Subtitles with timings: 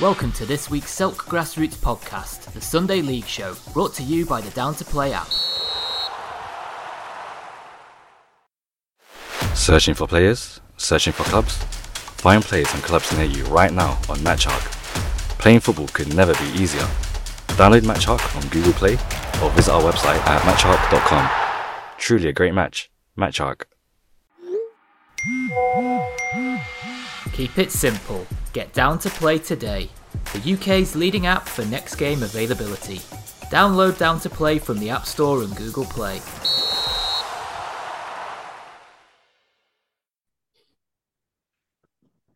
[0.00, 4.40] Welcome to this week's Silk Grassroots podcast, the Sunday League show, brought to you by
[4.40, 5.28] the Down to Play app.
[9.54, 10.62] Searching for players?
[10.78, 11.58] Searching for clubs?
[12.16, 14.72] Find players and clubs near you right now on MatchHawk.
[15.38, 16.88] Playing football could never be easier.
[17.58, 18.94] Download MatchHawk on Google Play
[19.42, 21.28] or visit our website at matchhawk.com.
[21.98, 22.90] Truly a great match.
[23.18, 23.64] MatchHawk.
[27.34, 28.26] Keep it simple.
[28.52, 29.88] Get Down to Play today,
[30.32, 32.96] the UK's leading app for next game availability.
[33.46, 36.20] Download Down to Play from the App Store and Google Play.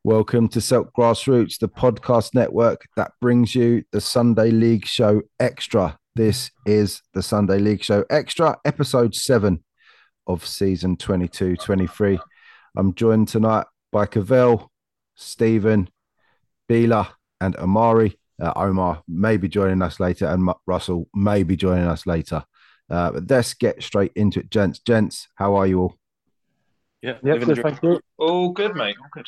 [0.05, 5.99] Welcome to Selk Grassroots, the podcast network that brings you the Sunday League Show Extra.
[6.15, 9.65] This is the Sunday League Show Extra, episode seven
[10.29, 12.21] of season 22 23.
[12.77, 14.71] I'm joined tonight by Cavell,
[15.17, 15.89] Stephen,
[16.69, 17.09] Bila,
[17.41, 18.19] and Amari.
[18.41, 22.45] Uh, Omar may be joining us later, and Russell may be joining us later.
[22.91, 24.81] Uh, but let's get straight into it, gents.
[24.81, 25.97] Gents, how are you all?
[27.01, 28.01] Yeah, Yeah, good, thank you.
[28.19, 28.97] All good, mate.
[29.01, 29.27] All good.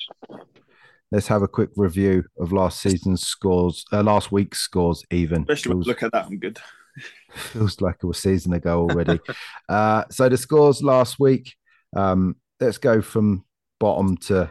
[1.12, 5.04] Let's have a quick review of last season's scores, uh, last week's scores.
[5.10, 6.58] Even Especially when feels, look at that, I'm good.
[7.30, 9.20] feels like it was season ago already.
[9.68, 11.54] uh, so the scores last week.
[11.94, 13.44] Um, let's go from
[13.78, 14.50] bottom to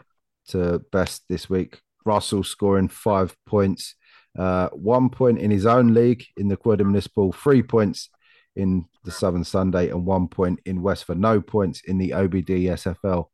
[0.49, 1.81] to best this week.
[2.05, 3.95] Russell scoring five points,
[4.37, 8.09] uh, one point in his own league in the Quidder Municipal, three points
[8.55, 11.19] in the Southern Sunday, and one point in Westford.
[11.19, 13.25] No points in the OBD SFL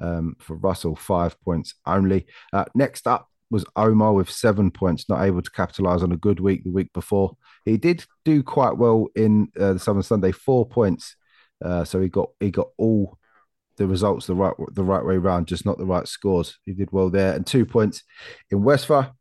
[0.00, 2.26] um, for Russell, five points only.
[2.52, 6.40] Uh, next up was Omar with seven points, not able to capitalize on a good
[6.40, 7.36] week the week before.
[7.64, 11.16] He did do quite well in uh, the Southern Sunday, four points.
[11.64, 13.16] Uh, so he got he got all
[13.76, 16.58] the results the right the right way around, just not the right scores.
[16.64, 18.02] He did well there, and two points
[18.50, 19.16] in Westphal.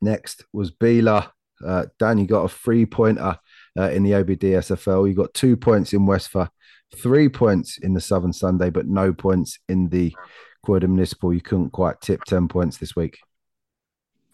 [0.00, 1.30] Next was Bila.
[1.66, 3.38] Uh, Dan, you got a three pointer
[3.78, 5.08] uh, in the OBD SFL.
[5.08, 6.48] You got two points in Westphal,
[6.94, 10.14] three points in the Southern Sunday, but no points in the
[10.62, 11.32] Quidder Municipal.
[11.32, 13.18] You couldn't quite tip 10 points this week.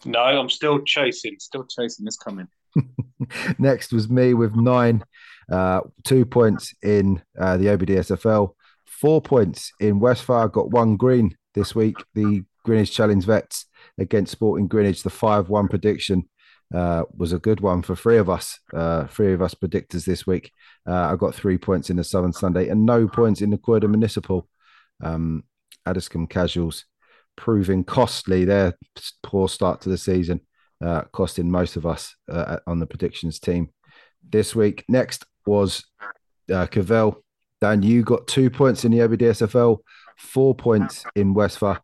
[0.05, 2.47] No, I'm still chasing, still chasing this coming.
[3.57, 5.03] Next was me with nine,
[5.51, 8.53] uh, two points in uh, the OBD SFL,
[8.99, 10.47] four points in Westphal.
[10.47, 11.97] Got one green this week.
[12.13, 13.65] The Greenwich Challenge Vets
[13.97, 15.03] against Sporting Greenwich.
[15.03, 16.29] The 5 1 prediction
[16.73, 20.25] uh, was a good one for three of us, uh, three of us predictors this
[20.25, 20.51] week.
[20.87, 23.87] Uh, I got three points in the Southern Sunday and no points in the Quidder
[23.87, 24.47] Municipal.
[25.03, 25.43] Um,
[25.85, 26.85] Addiscombe Casuals
[27.35, 28.73] proving costly their
[29.21, 30.41] poor start to the season,
[30.83, 33.69] uh, costing most of us uh, on the predictions team
[34.27, 34.83] this week.
[34.87, 35.83] Next was
[36.51, 37.23] uh, Cavell.
[37.63, 39.77] Dan, you got two points in the OBDSFL,
[40.17, 41.77] four points in Westphal,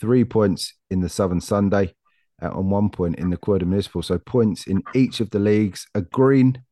[0.00, 1.92] three points in the Southern Sunday,
[2.40, 4.00] uh, and one point in the Quidder Municipal.
[4.00, 5.88] So points in each of the leagues.
[5.94, 6.62] A green,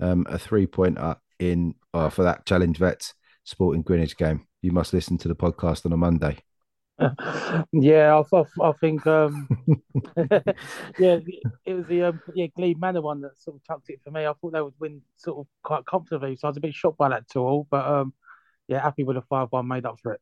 [0.00, 3.14] um, a three pointer in uh, for that Challenge Vets
[3.44, 4.48] Sporting Greenwich game.
[4.62, 6.38] You must listen to the podcast on a Monday.
[7.72, 9.48] Yeah, I, I, I think um,
[10.98, 11.18] yeah,
[11.64, 14.26] it was the um, yeah Glebe Manor one that sort of chucked it for me.
[14.26, 16.98] I thought they would win sort of quite comfortably, so I was a bit shocked
[16.98, 17.66] by that tool.
[17.70, 18.14] But um,
[18.66, 20.20] yeah, happy with the five one made up for it.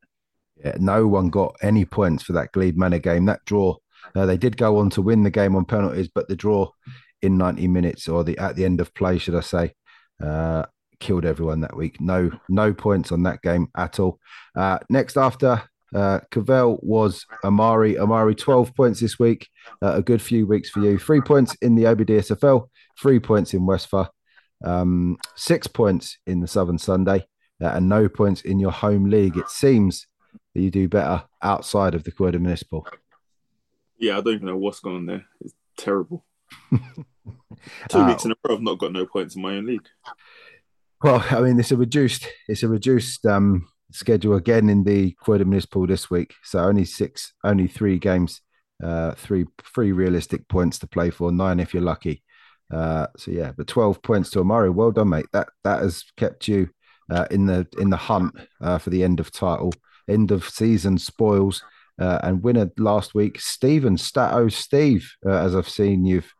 [0.63, 3.25] Yeah, no one got any points for that Glebe Manor game.
[3.25, 3.75] That draw,
[4.15, 6.69] uh, they did go on to win the game on penalties, but the draw
[7.21, 9.73] in 90 minutes or the at the end of play, should I say,
[10.23, 10.65] uh,
[10.99, 11.99] killed everyone that week.
[11.99, 14.19] No, no points on that game at all.
[14.55, 15.63] Uh, next after
[15.97, 17.97] uh, Cavell was Amari.
[17.97, 19.47] Amari, 12 points this week.
[19.81, 20.97] Uh, a good few weeks for you.
[20.99, 22.69] Three points in the OBDSFL,
[23.01, 24.07] three points in Westphal,
[24.63, 27.25] um, six points in the Southern Sunday,
[27.63, 29.37] uh, and no points in your home league.
[29.37, 30.05] It seems
[30.53, 32.87] that you do better outside of the Quidder Municipal.
[33.97, 35.25] Yeah, I don't even know what's going on there.
[35.41, 36.23] It's terrible.
[37.89, 39.87] Two Uh, weeks in a row, I've not got no points in my own league.
[41.03, 45.45] Well, I mean, it's a reduced, it's a reduced um, schedule again in the Quidder
[45.45, 46.33] Municipal this week.
[46.43, 48.41] So only six, only three games,
[48.83, 52.23] uh, three, three realistic points to play for, nine if you're lucky.
[52.71, 54.69] Uh, so yeah, but twelve points to Amari.
[54.69, 55.27] Well done, mate.
[55.31, 56.69] That that has kept you
[57.09, 59.73] uh, in the in the hunt uh, for the end of title,
[60.07, 61.63] end of season spoils,
[61.99, 65.09] uh, and winner last week, Stephen Stato Steve.
[65.25, 66.33] Uh, as I've seen, you've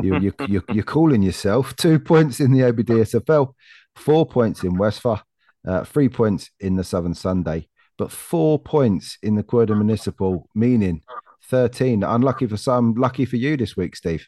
[0.00, 3.52] you you you you're calling yourself two points in the OBDSFL,
[3.96, 5.20] four points in Westphal,
[5.66, 7.68] uh, three points in the Southern Sunday,
[7.98, 11.02] but four points in the Quidder Municipal, meaning
[11.48, 12.02] 13.
[12.02, 14.26] Unlucky for some, lucky for you this week, Steve.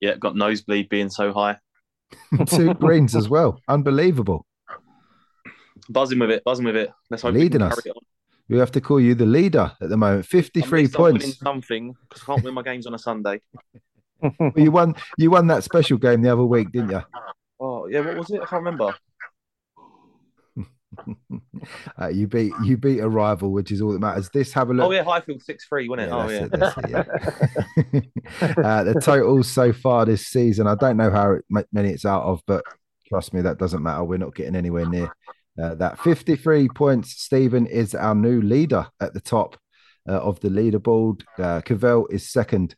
[0.00, 1.58] Yeah, got nosebleed being so high.
[2.46, 3.60] Two greens as well.
[3.68, 4.46] Unbelievable.
[5.88, 6.90] Buzzing with it, buzzing with it.
[7.10, 7.78] Let's hope Leading us.
[8.48, 10.26] We have to call you the leader at the moment.
[10.26, 11.38] 53 I'm winning points.
[11.38, 13.40] something because I can't win my games on a Sunday.
[14.20, 14.94] well, you won.
[15.16, 17.02] You won that special game the other week, didn't you?
[17.58, 18.42] Oh yeah, what was it?
[18.42, 18.94] I can't remember.
[22.00, 24.28] uh, you beat you beat a rival, which is all that matters.
[24.30, 24.86] This have a look.
[24.86, 26.14] Oh yeah, Highfield six three, wasn't it?
[26.14, 26.44] Yeah, oh yeah.
[26.44, 28.10] it, that's it,
[28.40, 28.54] yeah.
[28.64, 31.38] uh, the totals so far this season, I don't know how
[31.72, 32.64] many it's out of, but
[33.08, 34.04] trust me, that doesn't matter.
[34.04, 35.12] We're not getting anywhere near
[35.62, 35.98] uh, that.
[35.98, 37.22] 53 points.
[37.22, 39.56] Stephen is our new leader at the top
[40.08, 41.22] uh, of the leaderboard.
[41.38, 42.74] Uh, Cavell is second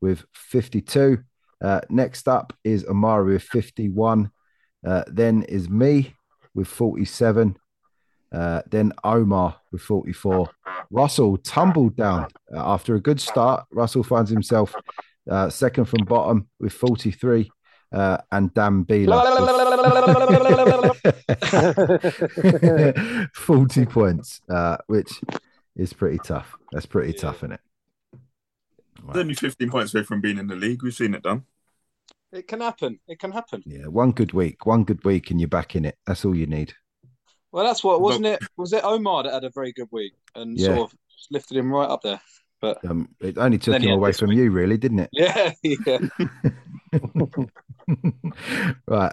[0.00, 1.18] with 52.
[1.62, 4.30] Uh, next up is Amari with 51.
[4.86, 6.14] Uh, then is me
[6.58, 7.56] with 47.
[8.30, 10.50] Uh, then Omar with 44.
[10.90, 13.64] Russell tumbled down uh, after a good start.
[13.70, 14.74] Russell finds himself
[15.30, 17.50] uh, second from bottom with 43.
[17.90, 19.24] Uh, and Dan Beeler.
[23.34, 25.10] 40 points, uh, which
[25.76, 26.54] is pretty tough.
[26.72, 27.20] That's pretty yeah.
[27.20, 27.60] tough, isn't it?
[29.04, 29.16] Right.
[29.16, 30.82] Only 15 points away from being in the league.
[30.82, 31.44] We've seen it done.
[32.32, 33.00] It can happen.
[33.08, 33.62] It can happen.
[33.64, 35.96] Yeah, one good week, one good week, and you're back in it.
[36.06, 36.74] That's all you need.
[37.52, 38.40] Well, that's what wasn't it?
[38.56, 40.66] Was it Omar that had a very good week and yeah.
[40.66, 40.98] sort of
[41.30, 42.20] lifted him right up there?
[42.60, 44.38] But um, it only took him away from week.
[44.38, 45.10] you, really, didn't it?
[45.12, 45.98] Yeah, yeah.
[48.86, 49.12] right.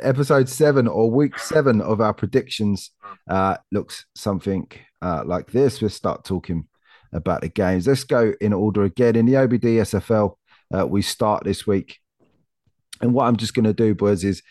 [0.00, 2.92] Episode seven or week seven of our predictions
[3.28, 4.70] uh, looks something
[5.02, 5.80] uh, like this.
[5.80, 6.68] We'll start talking
[7.12, 7.86] about the games.
[7.86, 9.16] Let's go in order again.
[9.16, 10.36] In the OBD SFL,
[10.74, 11.98] uh, we start this week.
[13.00, 14.42] And what I'm just going to do, boys, is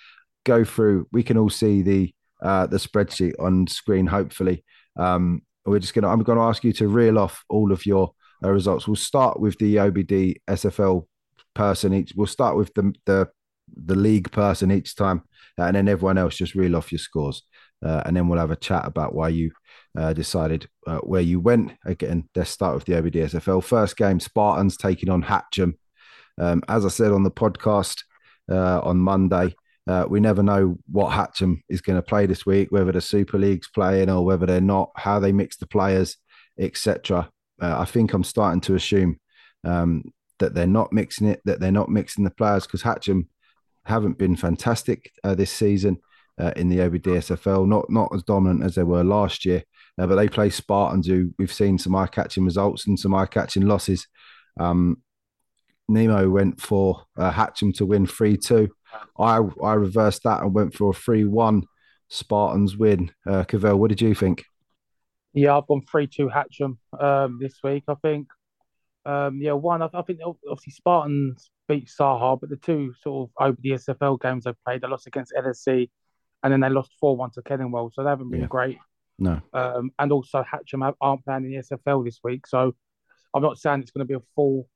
[0.46, 1.08] go through.
[1.12, 4.08] We can all see the uh, the spreadsheet on screen.
[4.08, 4.64] Hopefully,
[4.98, 6.10] um, we're just going to.
[6.10, 8.14] I'm going to ask you to reel off all of your
[8.44, 8.88] uh, results.
[8.88, 11.06] We'll start with the OBD SFL
[11.54, 12.14] person each.
[12.16, 13.30] We'll start with the the
[13.76, 15.24] the league person each time,
[15.60, 17.44] uh, and then everyone else just reel off your scores,
[17.84, 19.52] uh, and then we'll have a chat about why you
[19.98, 21.74] uh, decided uh, where you went.
[21.86, 24.20] Again, let's start with the OBD SFL first game.
[24.20, 25.74] Spartans taking on Hatcham.
[26.40, 28.04] Um, as I said on the podcast
[28.52, 29.56] uh, on Monday,
[29.88, 33.38] uh, we never know what Hatcham is going to play this week, whether the Super
[33.38, 36.18] League's playing or whether they're not, how they mix the players,
[36.60, 37.30] etc.
[37.60, 39.20] I think I'm starting to assume
[39.64, 40.04] um,
[40.40, 43.28] that they're not mixing it, that they're not mixing the players because Hatcham
[43.86, 45.98] haven't been fantastic uh, this season
[46.40, 49.64] uh, in the OBDSFL, not not as dominant as they were last year.
[50.00, 54.08] Uh, but they play Spartans, who we've seen some eye-catching results and some eye-catching losses.
[54.60, 55.02] Um,
[55.88, 58.70] Nemo went for uh, Hatcham to win three two.
[59.20, 61.64] I I reversed that and went for a three one
[62.10, 63.12] Spartans win.
[63.26, 64.46] Uh, Cavell, what did you think?
[65.34, 67.84] Yeah, I've gone three two Hatcham um, this week.
[67.88, 68.28] I think
[69.08, 73.46] um, yeah, one, I, I, think obviously Spartans beat Saha, but the two sort of
[73.48, 75.90] over the SFL games they've played, they lost against LSC
[76.44, 77.92] and then they lost 4 1 to Kenningwell.
[77.94, 78.48] So they haven't been yeah.
[78.48, 78.78] great.
[79.18, 79.42] No.
[79.54, 82.46] Um, and also, Hatcham aren't playing in the SFL this week.
[82.48, 82.76] So
[83.34, 84.68] I'm not saying it's going to be a full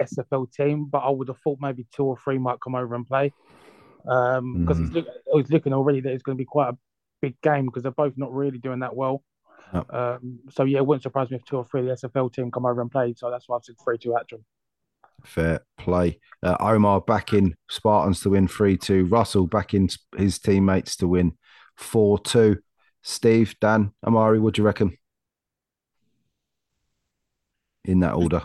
[0.00, 3.06] SFL team, but I would have thought maybe two or three might come over and
[3.06, 3.32] play.
[4.02, 4.78] Because um, mm.
[4.78, 6.78] he's, look, he's looking already that it's going to be quite a
[7.20, 9.22] big game because they're both not really doing that well.
[9.90, 12.50] Um, so yeah, it wouldn't surprise me if two or three of the SFL team
[12.50, 13.14] come over and play.
[13.16, 14.42] So that's why I've said three two Hatcham.
[15.24, 16.20] Fair play.
[16.42, 19.06] Uh, Omar back in Spartans to win three two.
[19.06, 21.32] Russell back in his teammates to win
[21.76, 22.58] four two.
[23.02, 24.96] Steve, Dan, Amari, what do you reckon?
[27.84, 28.42] In that order.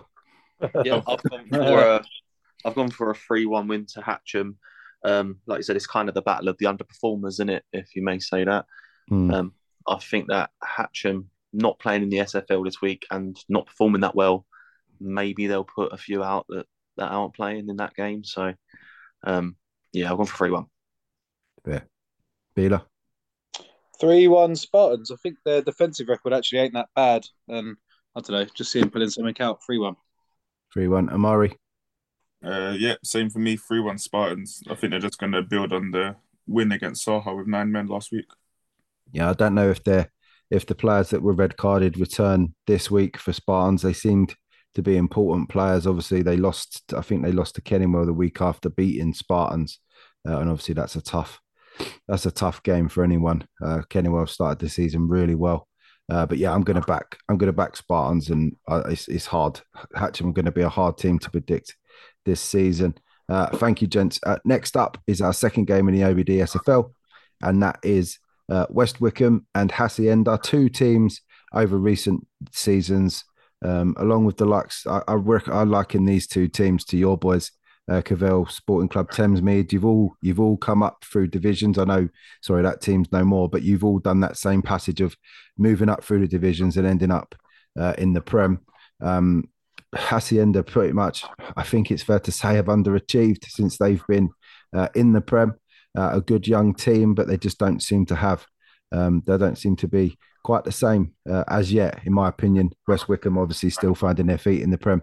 [0.85, 2.03] yeah, I've gone for a,
[2.65, 4.55] I've gone for a three one win to Hatcham.
[5.03, 7.95] Um, like you said, it's kind of the battle of the underperformers, in it, if
[7.95, 8.65] you may say that.
[9.09, 9.33] Mm.
[9.33, 9.53] Um,
[9.87, 14.15] I think that Hatcham not playing in the SFL this week and not performing that
[14.15, 14.45] well,
[14.99, 16.65] maybe they'll put a few out that,
[16.97, 18.23] that aren't playing in that game.
[18.23, 18.53] So,
[19.23, 19.55] um,
[19.91, 20.65] yeah, I've gone for 3 1.
[21.67, 21.81] Yeah.
[22.55, 22.83] Beeler?
[23.99, 25.11] 3 1 Spartans.
[25.11, 27.25] I think their defensive record actually ain't that bad.
[27.47, 27.75] And
[28.15, 29.95] I don't know, just seeing pulling something out 3 1.
[30.73, 31.09] 3 1.
[31.09, 31.53] Amari?
[32.43, 33.55] Uh, yeah, same for me.
[33.55, 34.61] 3 1 Spartans.
[34.69, 36.15] I think they're just going to build on the
[36.47, 38.25] win against Saha with nine men last week.
[39.11, 40.09] Yeah, I don't know if they're
[40.49, 43.81] if the players that were red carded return this week for Spartans.
[43.81, 44.35] They seemed
[44.75, 45.87] to be important players.
[45.87, 46.93] Obviously, they lost.
[46.95, 49.79] I think they lost to Kenningwell the week after beating Spartans,
[50.27, 51.39] uh, and obviously that's a tough
[52.07, 53.47] that's a tough game for anyone.
[53.63, 55.67] Uh, Kenningwell started the season really well.
[56.09, 57.17] Uh, but yeah, I'm going to back.
[57.29, 59.61] I'm going to back Spartans, and uh, it's, it's hard.
[59.95, 61.75] Hatcham going to be a hard team to predict
[62.25, 62.95] this season.
[63.29, 64.19] Uh, thank you, gents.
[64.25, 66.91] Uh, next up is our second game in the OBD SFL,
[67.41, 71.21] and that is uh, West Wickham and Hacienda, two teams
[71.53, 73.23] over recent seasons.
[73.63, 75.47] Um, along with the likes, I, I work.
[75.47, 77.51] I liken these two teams to your boys,
[77.89, 79.71] uh, Cavell Sporting Club, Thamesmead.
[79.71, 81.77] You've all you've all come up through divisions.
[81.77, 82.09] I know,
[82.41, 85.15] sorry, that team's no more, but you've all done that same passage of
[85.57, 87.35] moving up through the divisions and ending up
[87.79, 88.59] uh, in the Prem.
[89.01, 89.49] Um,
[89.93, 91.25] Hacienda pretty much,
[91.57, 94.29] I think it's fair to say, have underachieved since they've been
[94.73, 95.55] uh, in the Prem.
[95.97, 98.45] Uh, a good young team, but they just don't seem to have.
[98.93, 102.71] Um, they don't seem to be quite the same uh, as yet, in my opinion.
[102.87, 105.01] West Wickham obviously still finding their feet in the Prem.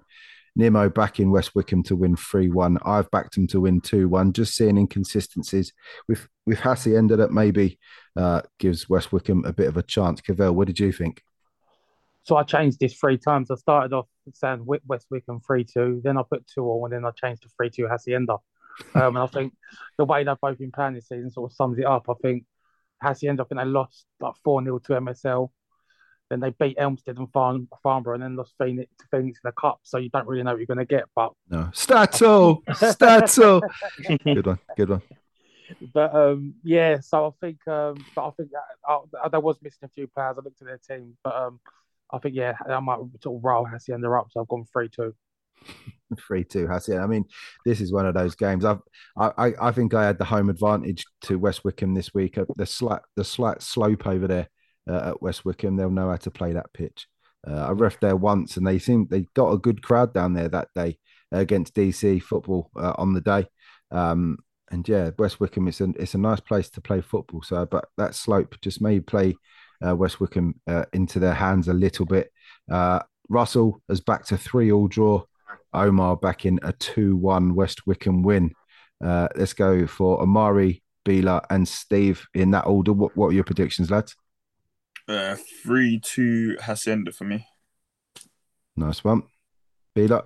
[0.57, 2.79] Nemo back in West Wickham to win 3 1.
[2.85, 4.33] I've backed him to win 2 1.
[4.33, 5.73] Just seeing inconsistencies
[6.09, 7.79] with, with Hacienda that maybe
[8.17, 10.21] uh, gives West Wickham a bit of a chance.
[10.21, 11.23] Cavell, what did you think?
[12.25, 13.51] So I changed this three times.
[13.51, 17.05] I started off saying West Wickham 3 2, then I put 2 all, and then
[17.05, 18.37] I changed to 3 2 Hacienda.
[18.95, 19.55] Um, and I think
[19.97, 22.07] the way they've both been playing this season sort of sums it up.
[22.09, 22.45] I think
[23.03, 25.51] Hacienda, I think they lost like 4 0 to MSL.
[26.31, 29.53] Then they beat Elmstead and Farm, Farnborough and then lost Phoenix to Phoenix in the
[29.53, 29.81] Cup.
[29.83, 31.05] So you don't really know what you're going to get.
[31.15, 33.61] But no, Stato, Stato.
[34.25, 35.03] good one, good one.
[35.93, 39.81] But um, yeah, so I think, um, but I think that, I, I, was missing
[39.85, 40.37] a few players.
[40.39, 41.61] I looked at their team, but um,
[42.11, 44.29] I think yeah, I might sort of roll Hacienda up.
[44.31, 45.15] So I've gone three two.
[46.27, 47.03] Three two Hacienda.
[47.03, 47.27] I mean,
[47.67, 48.65] this is one of those games.
[48.65, 48.81] I've,
[49.19, 52.39] I, I think I had the home advantage to West Wickham this week.
[52.57, 54.49] The slight, the slight slope over there
[54.89, 55.77] uh, at West Wickham.
[55.77, 57.07] They'll know how to play that pitch.
[57.47, 60.49] Uh, I ref there once, and they seem they got a good crowd down there
[60.49, 60.99] that day
[61.31, 63.47] against DC football uh, on the day.
[63.91, 64.39] Um,
[64.71, 67.43] and yeah, West Wickham it's a it's a nice place to play football.
[67.43, 69.37] So, but that slope just may play
[69.87, 72.31] uh, West Wickham uh, into their hands a little bit.
[72.71, 75.23] Uh, Russell has backed a three all draw.
[75.75, 78.53] Omar back in a two one West Wickham win.
[79.01, 82.93] let's go for Amari, Bila, and Steve in that order.
[82.93, 84.17] What, what are your predictions, lads?
[85.09, 87.47] Uh, three two Hacienda for me.
[88.77, 89.23] Nice one.
[89.97, 90.25] Bila.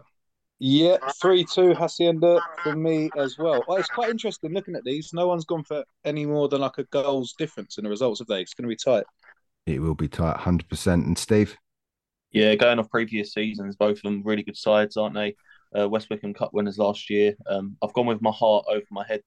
[0.59, 3.63] Yeah, three two Hacienda for me as well.
[3.67, 3.79] well.
[3.79, 5.13] It's quite interesting looking at these.
[5.13, 8.27] No one's gone for any more than like a goals difference in the results of
[8.27, 8.43] these.
[8.43, 9.05] It's going to be tight.
[9.67, 11.07] It will be tight, hundred percent.
[11.07, 11.57] And Steve.
[12.33, 15.37] Yeah, going off previous seasons, both of them really good sides, aren't they?
[15.79, 17.35] Uh, West Wickham Cup winners last year.
[17.47, 19.23] Um, I've gone with my heart over my head,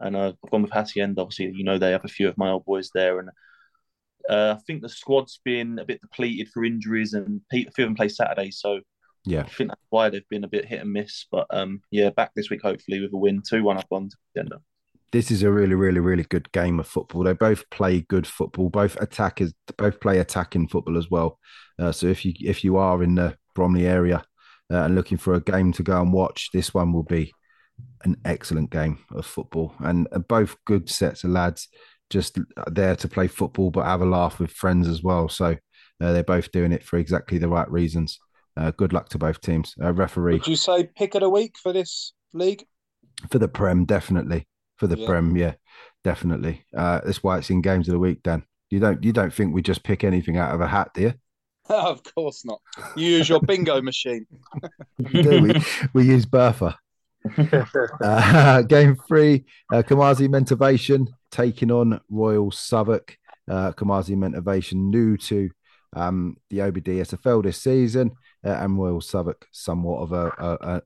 [0.00, 1.20] and uh, I've gone with Hacienda.
[1.20, 3.28] Obviously, you know they have a few of my old boys there, and
[4.28, 7.74] uh, I think the squad's been a bit depleted for injuries, and a few of
[7.74, 8.80] them play Saturday, so
[9.24, 11.26] yeah, I think that's why they've been a bit hit and miss.
[11.30, 14.60] But um, yeah, back this week hopefully with a win, two one up on Hacienda
[15.12, 17.22] this is a really, really, really good game of football.
[17.24, 18.68] They both play good football.
[18.68, 21.38] Both attackers, both play attacking football as well.
[21.78, 24.24] Uh, so if you if you are in the Bromley area
[24.70, 27.32] uh, and looking for a game to go and watch, this one will be
[28.04, 29.74] an excellent game of football.
[29.78, 31.68] And uh, both good sets of lads,
[32.10, 35.28] just there to play football, but have a laugh with friends as well.
[35.28, 35.56] So
[36.00, 38.18] uh, they're both doing it for exactly the right reasons.
[38.56, 39.74] Uh, good luck to both teams.
[39.82, 40.34] Uh, referee.
[40.34, 42.64] Would you say pick of the week for this league?
[43.30, 44.46] For the Prem, definitely
[44.78, 45.06] for the yeah.
[45.06, 45.36] Prem.
[45.36, 45.54] Yeah,
[46.04, 46.64] definitely.
[46.76, 48.44] Uh, that's why it's in games of the week, Dan.
[48.70, 51.14] You don't you don't think we just pick anything out of a hat, do you?
[51.68, 52.60] of course not.
[52.96, 54.26] You use your bingo machine.
[55.12, 55.62] do we?
[55.92, 56.78] We use Bertha.
[58.02, 63.16] uh, game three, uh, Kamazi Mentivation taking on Royal Southwark.
[63.50, 65.48] Uh, Kamazi Mentivation new to
[65.96, 68.12] um, the OBD SFL this season,
[68.44, 70.82] uh, and Royal Southwark somewhat of a, a, a,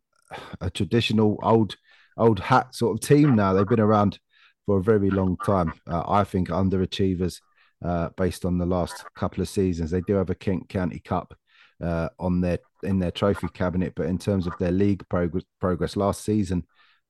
[0.67, 1.77] a traditional old
[2.17, 3.53] old hat sort of team now.
[3.53, 4.19] They've been around
[4.67, 5.73] for a very long time.
[5.89, 7.41] Uh, I think underachievers
[7.85, 9.91] uh, based on the last couple of seasons.
[9.91, 11.35] They do have a Kent County Cup
[11.83, 15.97] uh, on their in their trophy cabinet, but in terms of their league progress, progress
[15.97, 16.65] last season,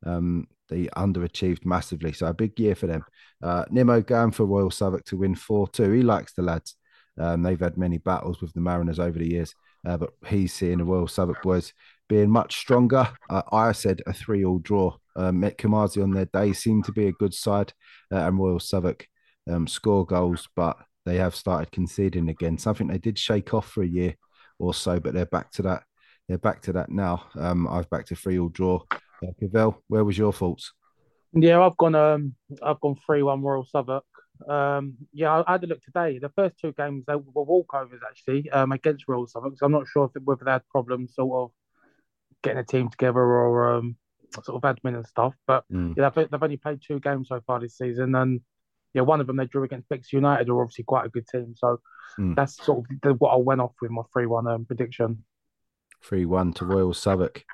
[0.05, 2.13] um, they underachieved massively.
[2.13, 3.05] So a big year for them.
[3.43, 5.91] Uh, Nimmo going for Royal Southwark to win four two.
[5.93, 6.77] He likes the lads.
[7.21, 9.55] Um, they've had many battles with the Mariners over the years,
[9.87, 11.75] uh, but he's seeing the Royal Southwark boys
[12.09, 13.07] being much stronger.
[13.29, 14.97] Uh, I said a three-all draw.
[15.15, 17.73] Uh, Met Kamazi on their day seemed to be a good side,
[18.11, 19.07] uh, and Royal Southwark
[19.51, 22.57] um, score goals, but they have started conceding again.
[22.57, 24.15] Something they did shake off for a year
[24.59, 25.83] or so, but they're back to that.
[26.29, 27.27] They're back to that now.
[27.35, 28.81] Um, I've back to three-all draw.
[29.23, 30.73] Uh, Cavell, where was your thoughts?
[31.35, 31.95] Yeah, I've gone.
[31.95, 34.05] Um, I've gone three-one Royal Southwark.
[34.49, 36.19] Um, yeah, I, I, had a look today.
[36.19, 39.55] The first two games they were walkovers actually um, against Royal Southwark.
[39.57, 41.51] So I'm not sure if whether they had problems sort of
[42.43, 43.97] getting a team together or um,
[44.43, 45.35] sort of admin and stuff.
[45.47, 45.97] But mm.
[45.97, 48.41] yeah, they've, they've, only played two games so far this season, and
[48.95, 51.27] yeah, one of them they drew against Bex United, who are obviously quite a good
[51.27, 51.55] team.
[51.57, 51.81] So
[52.19, 52.35] mm.
[52.35, 55.25] that's sort of what I went off with my three-one um, prediction.
[56.05, 57.45] Three-one to Royal Southwark.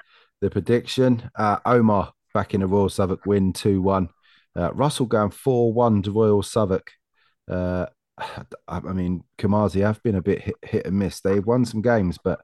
[0.41, 4.09] The prediction: uh, Omar back in a Royal Southwark win, two-one.
[4.57, 6.93] Uh, Russell going four-one to Royal Southwark.
[7.51, 7.87] Uh,
[8.69, 11.21] I mean, Kamazi have been a bit hit, hit and miss.
[11.21, 12.41] They've won some games, but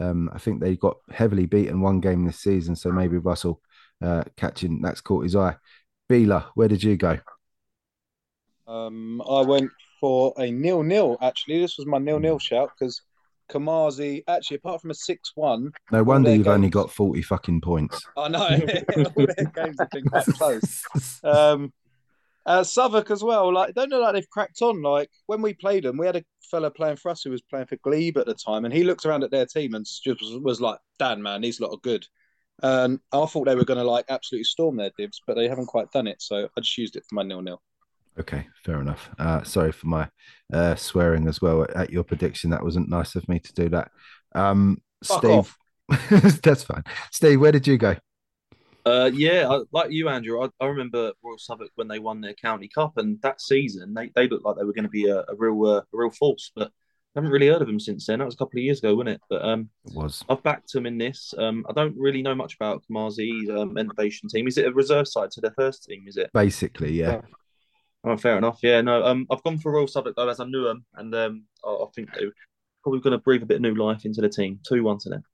[0.00, 3.60] um, I think they got heavily beaten one game this season, so maybe Russell
[4.02, 5.56] uh, catching that's caught his eye.
[6.10, 7.18] Bila, where did you go?
[8.66, 11.18] Um, I went for a nil-nil.
[11.20, 13.02] Actually, this was my nil-nil shout because
[13.48, 15.72] Kamazi, actually, apart from a 6 1.
[15.92, 16.54] No wonder you've games...
[16.54, 18.04] only got 40 fucking points.
[18.16, 18.40] I know.
[19.16, 20.82] all their games have been quite close.
[21.24, 21.72] Um,
[22.46, 23.52] uh, Southwark as well.
[23.52, 24.80] Like, don't know like they've cracked on.
[24.82, 27.66] Like when we played them, we had a fella playing for us who was playing
[27.66, 30.38] for Glebe at the time, and he looked around at their team and just was,
[30.42, 32.06] was like, "Dan, man, these lot are good."
[32.62, 35.66] And I thought they were going to like absolutely storm their divs, but they haven't
[35.66, 36.22] quite done it.
[36.22, 37.60] So I just used it for my nil nil.
[38.18, 39.10] Okay, fair enough.
[39.18, 40.08] Uh, sorry for my
[40.52, 42.50] uh, swearing as well at your prediction.
[42.50, 43.90] That wasn't nice of me to do that.
[44.34, 45.56] Um, Steve,
[46.42, 46.82] that's fine.
[47.12, 47.96] Steve, where did you go?
[48.84, 50.42] Uh, yeah, I, like you, Andrew.
[50.42, 54.10] I, I, remember Royal Southwark when they won their county cup, and that season they,
[54.14, 56.50] they looked like they were going to be a, a real uh, a real force.
[56.56, 58.18] But I haven't really heard of them since then.
[58.18, 59.20] That was a couple of years ago, wasn't it?
[59.28, 60.24] But um, it was.
[60.28, 61.34] I've backed them in this.
[61.36, 64.48] Um, I don't really know much about Kamazi's um, innovation team.
[64.48, 66.04] Is it a reserve side to their first team?
[66.06, 66.92] Is it basically?
[66.92, 67.20] Yeah.
[68.04, 68.60] Oh, fair enough.
[68.62, 69.04] Yeah, no.
[69.04, 71.86] Um, I've gone for Royal Southwark though, as I knew them, and um, I, I
[71.94, 72.32] think they're
[72.82, 74.60] probably going to breathe a bit of new life into the team.
[74.66, 75.24] Two one to them.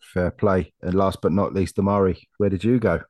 [0.00, 0.72] Fair play.
[0.80, 3.02] And last but not least, the Amari, where did you go?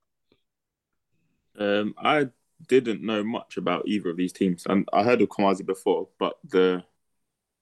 [1.58, 2.28] Um, I
[2.66, 6.34] didn't know much about either of these teams, and I heard of Kamazi before, but
[6.48, 6.82] the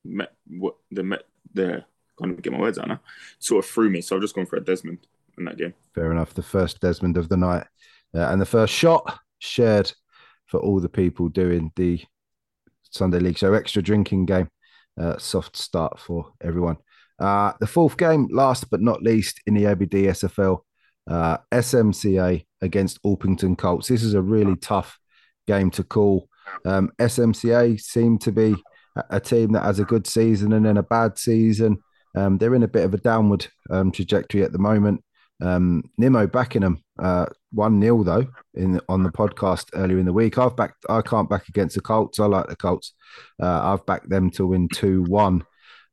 [0.04, 1.84] Met, what the Met, the
[2.18, 3.00] can't get my words out now,
[3.38, 4.00] sort of threw me.
[4.00, 5.74] So I've just gone for a Desmond in that game.
[5.94, 6.32] Fair enough.
[6.32, 7.66] The first Desmond of the night,
[8.14, 9.92] uh, and the first shot shared
[10.46, 12.02] for all the people doing the
[12.90, 14.48] Sunday League Show extra drinking game.
[14.98, 16.76] Uh, soft start for everyone.
[17.18, 20.60] Uh, the fourth game, last but not least, in the OBD SFL,
[21.08, 23.88] uh, SMCA against Orpington Colts.
[23.88, 24.98] This is a really tough
[25.46, 26.28] game to call.
[26.64, 28.56] Um, SMCA seem to be
[29.10, 31.78] a team that has a good season and then a bad season.
[32.14, 35.02] Um, they're in a bit of a downward um, trajectory at the moment.
[35.40, 40.12] Um, Nimo backing them uh, one 0 though in on the podcast earlier in the
[40.12, 40.38] week.
[40.38, 40.86] I've backed.
[40.88, 42.20] I can't back against the Colts.
[42.20, 42.94] I like the Colts.
[43.42, 45.44] Uh, I've backed them to win two one,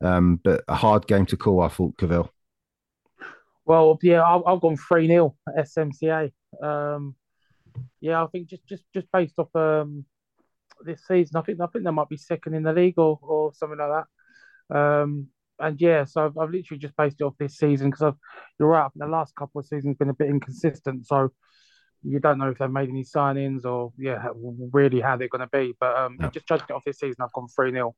[0.01, 1.61] um, but a hard game to call.
[1.61, 2.29] I thought Cavell.
[3.65, 6.31] Well, yeah, I've, I've gone three 0 SMCA.
[6.61, 7.15] Um,
[8.01, 10.05] yeah, I think just just just based off um,
[10.85, 13.53] this season, I think I think they might be second in the league or, or
[13.53, 14.05] something like
[14.69, 14.77] that.
[14.77, 15.27] Um,
[15.59, 18.17] and yeah, so I've, I've, literally just based it off this season because I've
[18.59, 18.89] you're right.
[18.95, 21.29] The last couple of seasons been a bit inconsistent, so
[22.03, 24.27] you don't know if they've made any signings or yeah,
[24.71, 25.73] really how they're going to be.
[25.79, 26.33] But um, yep.
[26.33, 27.95] just judging it off this season, I've gone three 0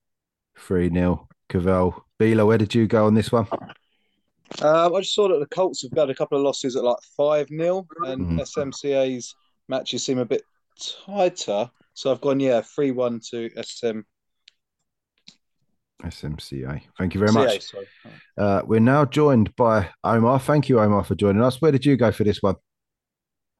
[0.58, 2.06] Three 0 Cavell.
[2.20, 3.48] Bila, where did you go on this one?
[4.62, 6.98] Um, I just saw that the Colts have got a couple of losses at like
[7.18, 8.40] 5 0, and mm-hmm.
[8.40, 9.36] SMCA's
[9.68, 10.44] matches seem a bit
[11.06, 11.70] tighter.
[11.94, 14.00] So I've gone, yeah, 3 1 to SM.
[16.04, 16.82] SMCA.
[16.98, 17.74] Thank you very much.
[18.38, 20.40] Uh, we're now joined by Omar.
[20.40, 21.62] Thank you, Omar, for joining us.
[21.62, 22.56] Where did you go for this one?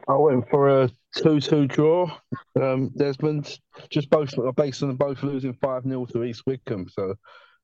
[0.08, 2.16] I went for a 2 2 draw.
[2.62, 3.58] Um, Desmond,
[3.90, 6.88] just both based on both losing 5 0 to East Wickham.
[6.90, 7.16] So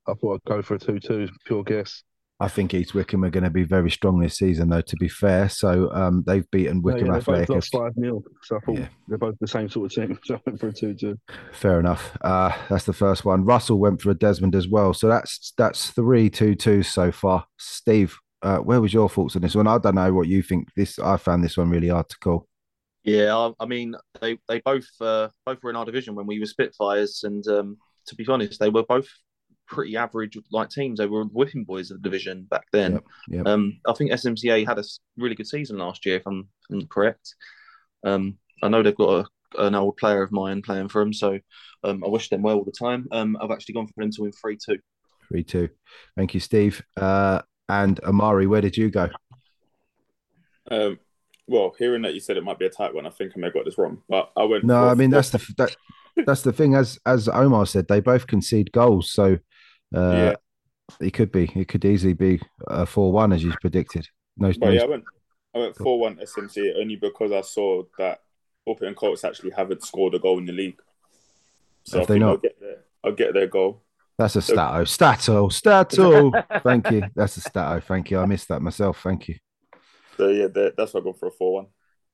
[0.07, 2.03] I thought I'd go for a 2 2, pure guess.
[2.41, 4.81] I think East Wickham are going to be very strong this season, though.
[4.81, 7.47] To be fair, so um, they've beaten Wickham yeah, Athletic.
[7.49, 8.87] Both five 0 So I thought yeah.
[9.07, 10.19] they're both the same sort of team.
[10.25, 11.19] So I went for a two-two.
[11.53, 12.17] Fair enough.
[12.21, 13.45] Uh, that's the first one.
[13.45, 14.91] Russell went for a Desmond as well.
[14.95, 17.45] So that's that's three two-two so far.
[17.59, 19.67] Steve, uh, where was your thoughts on this one?
[19.67, 20.69] I don't know what you think.
[20.75, 22.47] This I found this one really hard to call.
[23.03, 26.39] Yeah, I, I mean they they both uh, both were in our division when we
[26.39, 27.77] were Spitfires, and um,
[28.07, 29.07] to be honest, they were both
[29.71, 30.99] pretty average like teams.
[30.99, 32.93] They were whipping boys of the division back then.
[32.93, 33.47] Yep, yep.
[33.47, 34.83] Um, I think SMCA had a
[35.17, 37.35] really good season last year, if I'm, if I'm correct.
[38.05, 41.39] Um, I know they've got a, an old player of mine playing for them, so
[41.83, 43.07] um, I wish them well all the time.
[43.11, 44.77] Um, I've actually gone for them to win three two.
[45.29, 45.69] Three two.
[46.15, 46.83] Thank you, Steve.
[46.95, 49.09] Uh, and Amari, where did you go?
[50.69, 50.99] Um,
[51.47, 53.47] well, hearing that you said it might be a tight one, I think I may
[53.47, 54.01] have got this wrong.
[54.09, 54.65] But I went.
[54.65, 55.75] No, I mean that's the that,
[56.25, 56.75] that's the thing.
[56.75, 59.37] As as Omar said, they both concede goals, so
[59.95, 60.35] uh, yeah.
[60.99, 61.51] It could be.
[61.55, 64.07] It could easily be a four-one as you predicted.
[64.37, 65.03] No, no yeah, I went.
[65.55, 68.19] I went four-one SMC only because I saw that
[68.67, 70.79] Orpington Colts actually haven't scored a goal in the league.
[71.83, 72.29] So Have I they not?
[72.29, 73.81] I'll get, their, I'll get their goal.
[74.17, 74.85] That's a stato.
[74.85, 75.49] Stato.
[75.49, 76.31] Stato.
[76.63, 77.03] Thank you.
[77.15, 77.79] That's a stato.
[77.79, 78.19] Thank you.
[78.19, 79.01] I missed that myself.
[79.01, 79.35] Thank you.
[80.17, 81.67] So yeah, that's why I go for a four-one.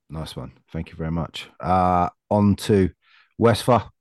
[0.09, 0.53] Nice one.
[0.71, 1.49] Thank you very much.
[1.59, 2.91] Uh, on to
[3.37, 3.91] Westphal.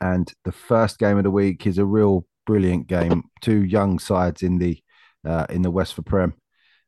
[0.00, 3.24] And the first game of the week is a real brilliant game.
[3.40, 4.78] Two young sides in the
[5.24, 6.34] uh, in the Westphal Prem.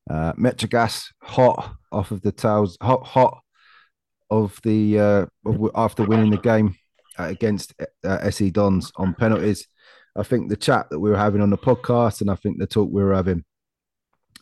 [0.08, 3.42] Uh, Metrogas hot off of the tails, hot hot
[4.30, 5.26] of the uh,
[5.74, 6.76] after winning the game
[7.18, 9.66] against uh, SE Dons on penalties.
[10.16, 12.66] I think the chat that we were having on the podcast, and I think the
[12.66, 13.44] talk we were having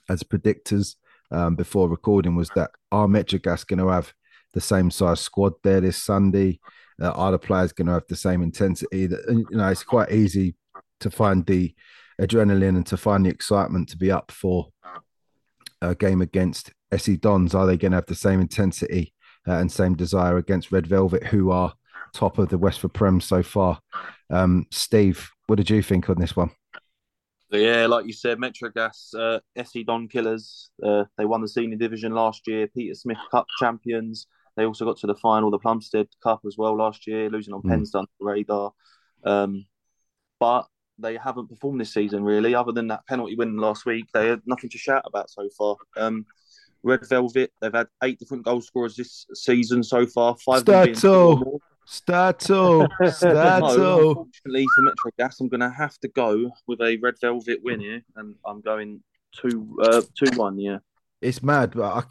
[0.09, 0.97] as predictors
[1.31, 4.13] um, before recording was that our Metrogas going to have
[4.53, 6.61] the same size squad there this Sunday?
[7.03, 9.07] Uh, are the players going to have the same intensity?
[9.07, 10.55] That you know, it's quite easy
[11.01, 11.75] to find the
[12.21, 14.69] adrenaline and to find the excitement to be up for
[15.81, 17.55] a game against SE Dons?
[17.55, 19.13] Are they going to have the same intensity
[19.47, 21.75] uh, and same desire against Red Velvet, who are
[22.13, 23.81] top of the Westford Prem so far?
[24.31, 26.51] Um, Steve, what did you think on this one?
[27.51, 30.71] Yeah, like you said, Metrogas, uh, SE Don Killers.
[30.83, 32.67] Uh, they won the senior division last year.
[32.67, 34.27] Peter Smith Cup champions.
[34.57, 37.63] They also got to the final, the Plumstead Cup as well last year, losing on
[37.63, 37.69] mm.
[37.69, 38.73] Penston radar.
[39.25, 39.67] Um,
[40.41, 40.67] but
[40.99, 44.07] they haven't performed this season really, other than that penalty win last week.
[44.13, 45.77] They had nothing to shout about so far.
[45.97, 46.27] Um,
[46.83, 50.37] Red Velvet, they've had eight different goal scorers this season so far.
[50.45, 53.77] Five Stato, Stato, Stato.
[53.77, 57.61] no, unfortunately for Metro Gas, I'm going to have to go with a Red Velvet
[57.63, 59.03] win here, and I'm going
[59.35, 60.59] two, uh, two one.
[60.59, 60.79] Yeah
[61.25, 61.73] it's mad.
[61.75, 62.03] But I,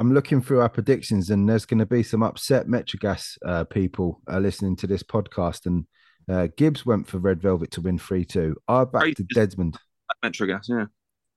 [0.00, 4.20] am looking through our predictions, and there's going to be some upset Metrogas uh, people
[4.30, 5.66] uh, listening to this podcast.
[5.66, 5.86] And
[6.28, 8.56] uh, Gibbs went for Red Velvet to win three two.
[8.68, 9.76] I backed to Desmond.
[10.24, 10.86] Metrogas, yeah.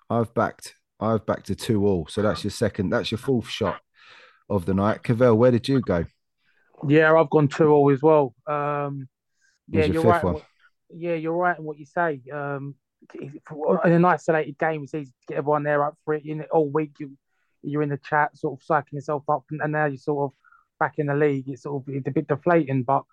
[0.09, 0.75] I've backed.
[0.99, 2.07] I've backed to two all.
[2.07, 2.89] So that's your second.
[2.89, 3.79] That's your fourth shot
[4.49, 5.03] of the night.
[5.03, 6.05] Cavell, where did you go?
[6.87, 8.35] Yeah, I've gone two all as well.
[8.47, 9.07] Um,
[9.67, 10.23] yeah, you're right.
[10.23, 10.41] One?
[10.89, 12.21] Yeah, you're right in what you say.
[12.31, 12.75] Um,
[13.19, 13.41] in
[13.83, 16.25] an isolated game, it's easy to get everyone there up for it.
[16.25, 17.17] In all week, you
[17.63, 20.37] you're in the chat, sort of psyching yourself up, and now you're sort of
[20.79, 21.49] back in the league.
[21.49, 22.83] It's sort of it's a bit deflating.
[22.83, 23.03] But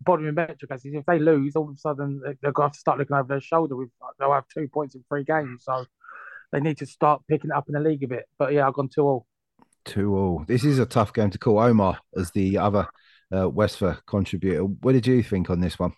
[0.00, 2.62] the bottom of metric is if they lose, all of a sudden they're going to
[2.62, 3.76] have to start looking over their shoulder.
[3.76, 5.84] With they'll have two points in three games, so
[6.52, 8.26] they need to start picking it up in the league a bit.
[8.38, 9.26] But yeah, I've gone two all.
[9.84, 10.44] Two all.
[10.46, 11.58] This is a tough game to call.
[11.58, 12.88] Omar as the other
[13.34, 14.64] uh, Westford contributor.
[14.64, 15.92] What did you think on this one?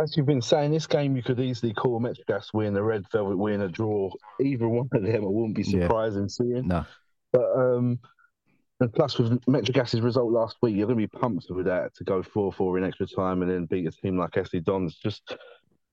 [0.00, 3.36] As you've been saying, this game you could easily call Metrogas win, a Red Velvet
[3.36, 4.10] win, a draw.
[4.40, 6.22] Either one of them, I wouldn't be surprised yeah.
[6.22, 6.68] in seeing.
[6.68, 6.84] No.
[7.32, 7.98] But um,
[8.80, 12.04] and plus with Metrogas's result last week, you're going to be pumped with that to
[12.04, 14.96] go four four in extra time and then beat a team like SE Dons.
[14.96, 15.36] Just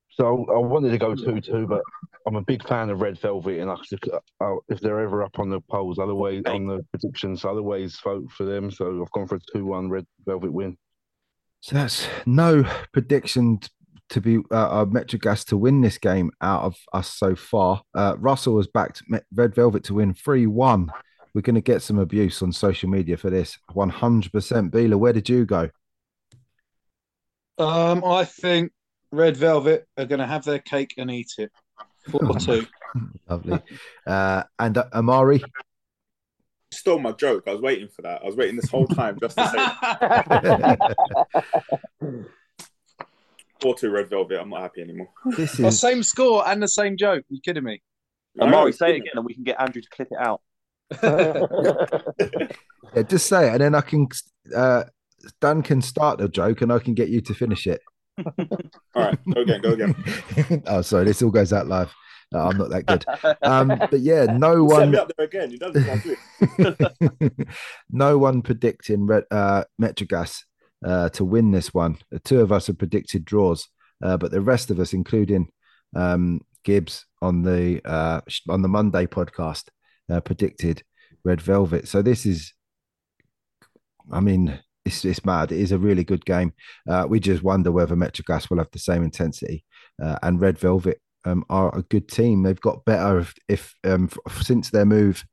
[0.10, 1.82] so I wanted to go two two, but
[2.28, 3.76] I'm a big fan of Red Velvet, and I,
[4.42, 8.44] uh, if they're ever up on the polls, otherwise on the predictions, otherwise vote for
[8.44, 8.70] them.
[8.70, 10.78] So I've gone for a two one Red Velvet win.
[11.62, 13.62] So that's no prediction
[14.10, 17.82] to be uh, uh, Metrogas to win this game out of us so far.
[17.96, 19.02] Uh, Russell has backed
[19.34, 20.92] Red Velvet to win 3 1.
[21.34, 24.70] We're going to get some abuse on social media for this 100%.
[24.70, 25.70] Bila, where did you go?
[27.58, 28.72] Um, I think
[29.12, 31.52] Red Velvet are going to have their cake and eat it.
[32.12, 32.68] 4 2.
[33.30, 33.60] Lovely.
[34.06, 35.42] Uh, and uh, Amari?
[36.72, 37.44] Stole my joke.
[37.48, 38.22] I was waiting for that.
[38.22, 40.78] I was waiting this whole time just to
[42.02, 42.18] say.
[43.62, 44.42] Four two Red Velvet.
[44.42, 45.10] I'm not happy anymore.
[45.38, 45.80] This is...
[45.80, 47.24] same score and the same joke.
[47.30, 47.82] you kidding me?
[48.42, 50.42] Amari, say it again, and we can get Andrew to clip it out.
[51.02, 54.08] Yeah, just say it, and then I can.
[54.56, 54.84] Uh,
[55.40, 57.82] Dan can start the joke, and I can get you to finish it.
[58.18, 58.26] all
[58.96, 60.64] right, go again, go again.
[60.68, 61.94] oh, sorry, this all goes out live.
[62.34, 63.06] No, I'm not that good.
[63.44, 64.82] Um, but yeah, no one.
[64.82, 65.52] Set me up there again.
[65.52, 65.78] You don't
[67.92, 70.40] no one predicting uh, Metrogas
[70.84, 72.00] uh, to win this one.
[72.10, 73.70] The two of us have predicted draws,
[74.04, 75.50] uh, but the rest of us, including
[75.96, 79.66] um, Gibbs on the uh, on the Monday podcast,
[80.14, 80.84] uh, predicted
[81.24, 81.88] Red Velvet.
[81.88, 82.54] So this is,
[84.12, 85.52] I mean, it's it's mad.
[85.52, 86.54] It is a really good game.
[86.90, 89.64] Uh, we just wonder whether Metrogas will have the same intensity,
[90.04, 92.44] uh, and Red Velvet um, are a good team.
[92.44, 94.10] They've got better if, if um,
[94.42, 95.24] since their move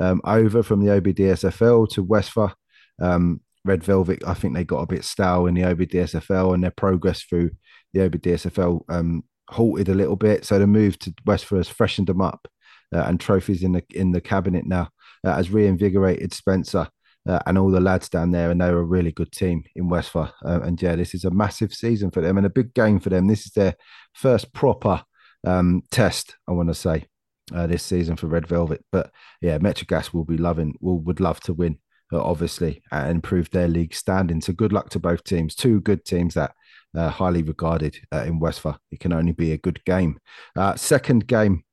[0.00, 2.52] um, over from the OBDSFL to Westphal.
[3.00, 6.70] Um, Red Velvet, I think they got a bit stale in the OBDSFL and their
[6.70, 7.50] progress through
[7.92, 10.44] the OBDSFL um, halted a little bit.
[10.44, 12.46] So the move to Westford has freshened them up,
[12.92, 14.88] and trophies in the in the cabinet now
[15.24, 16.88] uh, has reinvigorated Spencer
[17.28, 20.30] uh, and all the lads down there, and they're a really good team in Westford.
[20.44, 23.10] Uh, and yeah, this is a massive season for them and a big game for
[23.10, 23.26] them.
[23.26, 23.74] This is their
[24.14, 25.02] first proper
[25.46, 27.06] um, test, I want to say.
[27.54, 31.38] Uh, this season for Red Velvet, but yeah, Metrogas will be loving, will would love
[31.42, 31.78] to win
[32.12, 34.40] uh, obviously, and improve their league standing.
[34.40, 35.54] So good luck to both teams.
[35.54, 36.52] Two good teams that
[36.94, 38.78] uh, highly regarded uh, in Westphal.
[38.90, 40.18] It can only be a good game.
[40.56, 41.64] Uh, second game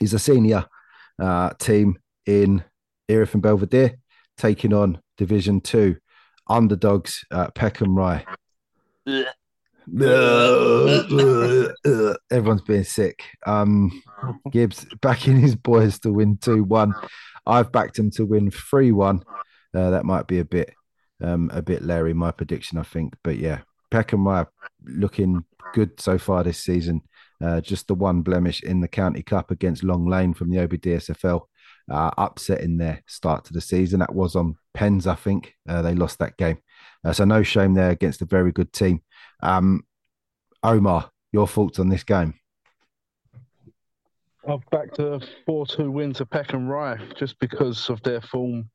[0.00, 0.66] is a senior
[1.20, 2.64] uh, team in
[3.08, 3.96] Erith and Belvedere
[4.36, 5.96] taking on Division Two
[6.48, 8.24] underdogs uh, Peckham Rye.
[12.30, 13.22] Everyone's being sick.
[13.46, 14.02] Um,
[14.50, 16.94] Gibbs backing his boys to win 2 1.
[17.46, 19.22] I've backed him to win 3 1.
[19.74, 20.72] Uh, that might be a bit
[21.22, 23.14] um, a bit Larry, my prediction, I think.
[23.22, 24.46] But yeah, Peckham Rye
[24.84, 27.02] looking good so far this season.
[27.42, 31.42] Uh, just the one blemish in the County Cup against Long Lane from the OBDSFL,
[31.90, 34.00] uh, upsetting their start to the season.
[34.00, 35.54] That was on Pens, I think.
[35.68, 36.58] Uh, they lost that game.
[37.04, 39.02] Uh, so no shame there against a very good team.
[39.42, 39.84] Um,
[40.62, 42.34] Omar, your thoughts on this game?
[44.48, 48.70] I've backed a 4 2 win to Peckham Rye just because of their form.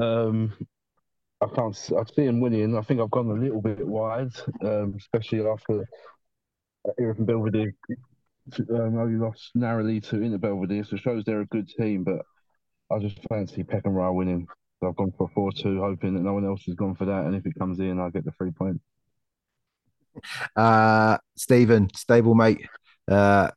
[0.00, 0.52] Um,
[1.40, 1.90] I can't.
[1.98, 2.76] I've seen them winning.
[2.76, 4.32] I think I've gone a little bit wide,
[4.62, 5.86] um, especially after
[6.98, 7.74] Erith and Belvedere
[8.70, 12.04] um, only lost narrowly to Inter Belvedere, so shows they're a good team.
[12.04, 12.22] But
[12.90, 14.46] I just fancy Peckham Rye winning.
[14.80, 17.24] So I've gone for 4 2, hoping that no one else has gone for that.
[17.24, 18.84] And if it comes in, I'll get the three points.
[20.54, 22.66] Uh, Stephen, stablemate,
[23.10, 23.50] uh,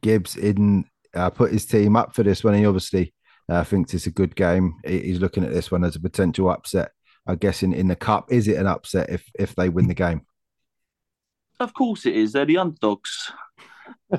[0.00, 2.54] Gibbs in uh, put his team up for this one.
[2.54, 3.14] He obviously
[3.48, 4.74] uh, thinks it's a good game.
[4.84, 6.90] He's looking at this one as a potential upset.
[7.26, 9.94] I guess in, in the cup, is it an upset if if they win the
[9.94, 10.22] game?
[11.62, 12.32] Of course it is.
[12.32, 13.30] They're the underdogs.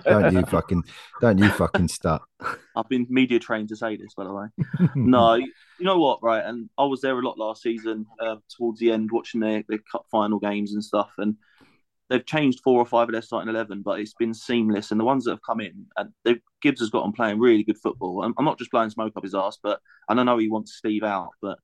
[0.05, 0.83] don't you fucking
[1.21, 2.23] don't you fucking start.
[2.75, 4.47] I've been media trained to say this, by the way.
[4.95, 6.43] no, you know what, right?
[6.43, 9.79] And I was there a lot last season, uh, towards the end, watching their, their
[9.91, 11.11] cup final games and stuff.
[11.17, 11.35] And
[12.09, 14.91] they've changed four or five of their starting eleven, but it's been seamless.
[14.91, 17.77] And the ones that have come in, and Gibbs has got them playing really good
[17.77, 18.23] football.
[18.23, 19.79] I'm, I'm, not just blowing smoke up his ass, but
[20.09, 21.59] and I know he wants Steve out, but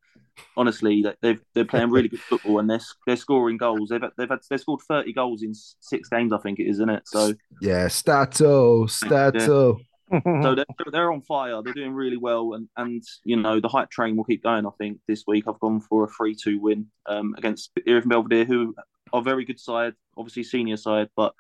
[0.58, 3.90] honestly, they've they're playing really good football and they're they're scoring goals.
[3.90, 6.90] They've they've had they've scored 30 goals in six games, I think it is, isn't
[6.90, 7.04] it?
[7.06, 9.78] So yeah, Stato, Stato.
[9.78, 9.84] Yeah.
[10.42, 11.62] so they're, they're on fire.
[11.62, 14.66] They're doing really well, and and you know the hype train will keep going.
[14.66, 18.74] I think this week I've gone for a three-two win um, against and Belvedere, who
[19.14, 21.34] are very good side, obviously senior side, but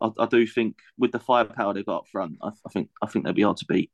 [0.00, 3.06] I, I do think with the firepower they've got up front, I, I, think I
[3.06, 3.90] think they'll be hard to beat.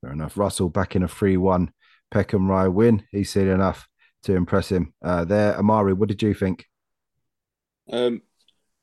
[0.00, 0.36] Fair enough.
[0.36, 1.72] Russell back in a three-one
[2.12, 3.04] Peckham Rye win.
[3.10, 3.88] He's seen enough
[4.24, 4.92] to impress him.
[5.02, 6.66] Uh, there, Amari, what did you think?
[7.90, 8.22] Um,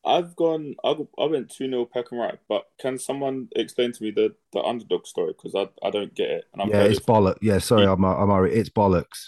[0.03, 0.75] I've gone.
[0.83, 4.61] I, I went two 0 Peckham Rye, but can someone explain to me the, the
[4.61, 6.45] underdog story because I, I don't get it.
[6.53, 7.37] And I've yeah, it's bollocks.
[7.41, 9.27] Yeah, sorry, Amari, it's bollocks.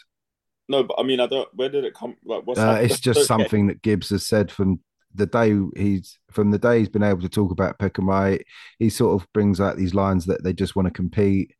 [0.67, 1.49] No, but I mean, I don't.
[1.53, 2.15] Where did it come?
[2.25, 4.79] Like, what's uh, it's just something that Gibbs has said from
[5.13, 8.39] the day he's from the day he's been able to talk about Peckham Rye.
[8.79, 11.53] He sort of brings out these lines that they just want to compete.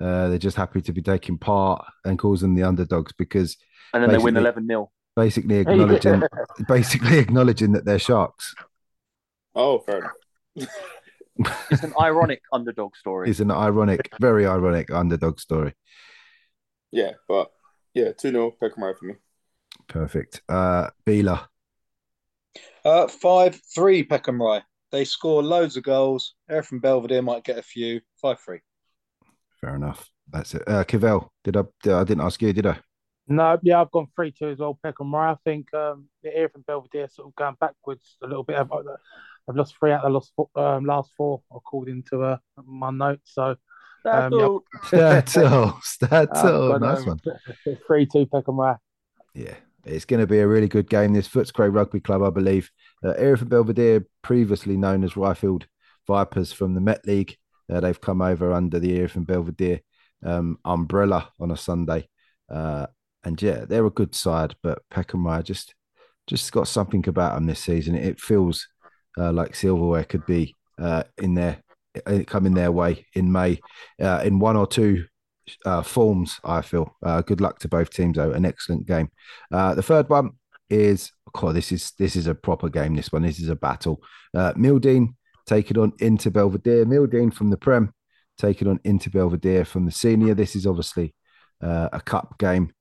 [0.00, 3.56] Uh, they're just happy to be taking part and causing the underdogs because
[3.92, 6.22] and then they win eleven 0 Basically acknowledging,
[6.68, 8.54] basically acknowledging that they're sharks.
[9.54, 10.68] Oh, fair enough.
[11.70, 13.28] it's an ironic underdog story.
[13.28, 15.74] It's an ironic, very ironic underdog story.
[16.92, 17.50] Yeah, but
[17.94, 19.14] yeah, 2 0 Peckham Rye for me.
[19.88, 20.42] Perfect.
[20.48, 21.48] Uh, Bila.
[22.84, 24.62] Uh, 5 3 Peckham Rye.
[24.92, 26.34] They score loads of goals.
[26.48, 28.00] Erith and Belvedere might get a few.
[28.22, 28.60] 5 3.
[29.60, 30.08] Fair enough.
[30.30, 30.62] That's it.
[30.66, 32.78] Uh, Cavell, did I, I didn't ask you, did I?
[33.26, 34.78] No, yeah, I've gone 3 2 as well.
[34.82, 35.32] Peckham Rye.
[35.32, 38.56] I think um, the Erith and Belvedere sort of going backwards a little bit.
[38.56, 38.70] I've,
[39.48, 42.90] I've lost three out of the last four, um, last four according to uh, my
[42.90, 43.32] notes.
[43.34, 43.56] So
[44.04, 47.20] um, Stato, Stato, uh, nice one.
[47.86, 48.76] Three two Peckham Rye.
[49.34, 51.12] Yeah, it's going to be a really good game.
[51.12, 52.70] This Footscray Rugby Club, I believe.
[53.04, 55.64] Uh, Erith and Belvedere, previously known as Ryfield
[56.06, 57.36] Vipers from the Met League,
[57.72, 59.80] uh, they've come over under the Erith and Belvedere
[60.24, 62.08] um, umbrella on a Sunday.
[62.50, 62.86] Uh,
[63.24, 65.74] and yeah, they're a good side, but Peckham just
[66.26, 67.94] just got something about them this season.
[67.94, 68.66] It feels
[69.16, 71.62] uh, like silverware could be uh, in there
[72.06, 73.60] uh, coming their way in May
[74.00, 75.06] uh, in one or two
[75.64, 76.38] uh, forms.
[76.44, 76.96] I feel.
[77.02, 78.32] Uh, good luck to both teams, though.
[78.32, 79.10] An excellent game.
[79.52, 80.32] Uh, the third one
[80.70, 81.10] is.
[81.42, 82.94] Oh, this is this is a proper game.
[82.94, 83.22] This one.
[83.22, 84.00] This is a battle.
[84.34, 85.14] Uh, Mildeen
[85.48, 86.84] take it on Inter Belvedere.
[86.84, 87.92] Mildeen from the Prem
[88.36, 90.34] take it on Inter Belvedere from the Senior.
[90.34, 91.14] This is obviously
[91.60, 92.72] a cup game.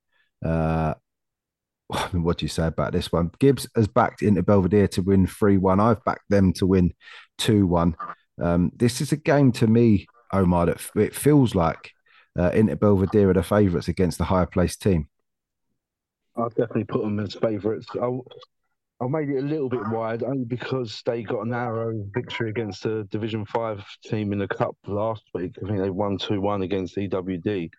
[0.44, 3.32] I mean, what do you say about this one?
[3.40, 5.80] Gibbs has backed Inter Belvedere to win 3 1.
[5.80, 6.94] I've backed them to win
[7.38, 7.96] 2 1.
[8.42, 11.92] Um, this is a game to me, Omar, that it feels like
[12.38, 15.08] uh, Inter Belvedere are the favourites against the higher placed team.
[16.36, 17.88] I'll definitely put them as favourites.
[19.00, 22.82] I'll make it a little bit wide only because they got a narrow victory against
[22.82, 25.54] the Division 5 team in the Cup last week.
[25.64, 27.70] I think they won 2 1 against EWD.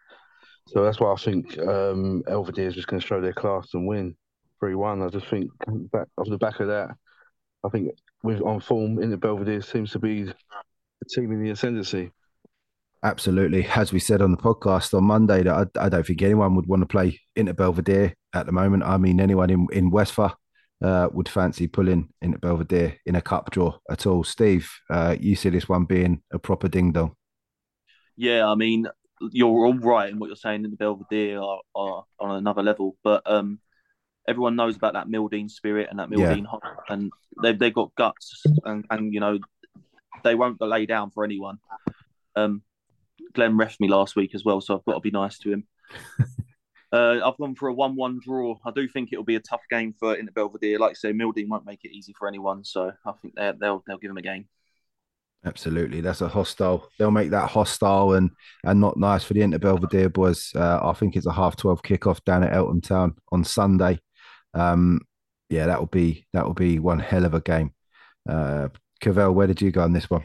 [0.68, 3.86] So that's why I think um, Belvedere is just going to show their class and
[3.86, 4.14] win
[4.60, 5.02] 3 1.
[5.02, 5.50] I just think
[5.90, 6.90] back, off the back of that,
[7.64, 7.90] I think
[8.22, 10.34] with on form Inter Belvedere seems to be the
[11.10, 12.12] team in the ascendancy.
[13.02, 13.66] Absolutely.
[13.66, 16.66] As we said on the podcast on Monday, that I, I, don't think anyone would
[16.66, 18.82] want to play Inter Belvedere at the moment.
[18.82, 20.34] I mean, anyone in, in Westphal
[20.82, 24.24] uh, would fancy pulling Inter Belvedere in a cup draw at all.
[24.24, 27.14] Steve, uh, you see this one being a proper ding dong.
[28.16, 28.88] Yeah, I mean,
[29.32, 32.96] you're all right in what you're saying in the Belvedere are, are on another level,
[33.02, 33.60] but um,
[34.26, 36.48] everyone knows about that Mildeen spirit and that Mildeen yeah.
[36.48, 37.12] heart, and
[37.42, 39.38] they've they've got guts, and and you know
[40.24, 41.58] they won't lay down for anyone.
[42.36, 42.62] Um,
[43.34, 45.66] Glenn refed me last week as well, so I've got to be nice to him.
[46.92, 48.56] uh, I've gone for a one-one draw.
[48.64, 50.78] I do think it'll be a tough game for Inter Belvedere.
[50.78, 53.98] Like I say, Mildeen won't make it easy for anyone, so I think they'll they'll
[53.98, 54.48] give him a game.
[55.44, 56.88] Absolutely, that's a hostile.
[56.98, 58.30] They'll make that hostile and
[58.64, 60.50] and not nice for the Inter Belvedere boys.
[60.54, 64.00] Uh, I think it's a half twelve kickoff down at Eltham Town on Sunday.
[64.54, 65.00] Um,
[65.50, 67.72] yeah, that will be that will be one hell of a game.
[68.28, 68.68] Uh,
[69.00, 70.24] Cavell, where did you go on this one?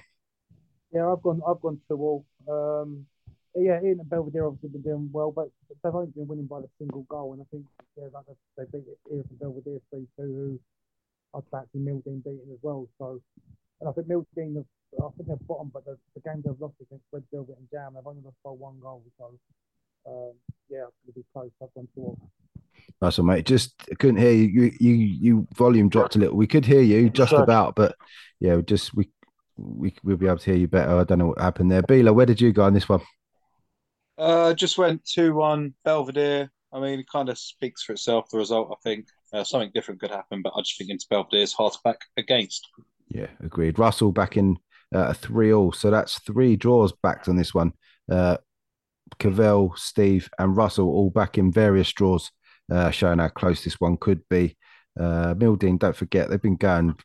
[0.91, 1.41] Yeah, I've gone.
[1.47, 2.25] I've gone to all.
[2.49, 3.05] Um,
[3.55, 5.49] yeah, Erith and Belvedere obviously been doing well, but
[5.83, 7.65] they've only been winning by the single goal, and I think
[7.97, 8.25] yeah, like
[8.57, 10.59] they, beat Erith and Belvedere three two, who
[11.35, 12.87] I'd fancy Mildeen beating as well.
[12.97, 13.21] So,
[13.79, 14.65] and I think Mildeen, have,
[14.99, 17.93] I think they're bottom, but the, the games they've lost against Red Velvet and Jam,
[17.95, 19.03] they've only lost by one goal.
[19.17, 19.37] So,
[20.07, 20.33] um,
[20.69, 21.51] yeah, it's going to be close.
[21.61, 22.17] I've gone to all.
[23.01, 23.45] Nice one, mate.
[23.45, 24.45] Just couldn't hear you.
[24.45, 26.35] You, you, you volume dropped a little.
[26.35, 27.95] We could hear you just about, but
[28.39, 29.09] yeah, just we
[29.57, 30.97] we we'll be able to hear you better.
[30.97, 31.83] I don't know what happened there.
[31.83, 33.01] Bila, where did you go on this one?
[34.17, 36.51] Uh, just went two one Belvedere.
[36.71, 38.29] I mean, it kind of speaks for itself.
[38.29, 41.41] The result, I think, uh, something different could happen, but I just think into Belvedere
[41.41, 42.67] is hard to back against.
[43.09, 43.77] Yeah, agreed.
[43.77, 44.57] Russell back in
[44.93, 47.73] uh, three all, so that's three draws backed on this one.
[48.11, 48.37] Uh,
[49.19, 52.31] Cavell, Steve, and Russell all back in various draws,
[52.71, 54.57] uh, showing how close this one could be.
[54.99, 56.95] Uh, Mildeen, don't forget, they've been going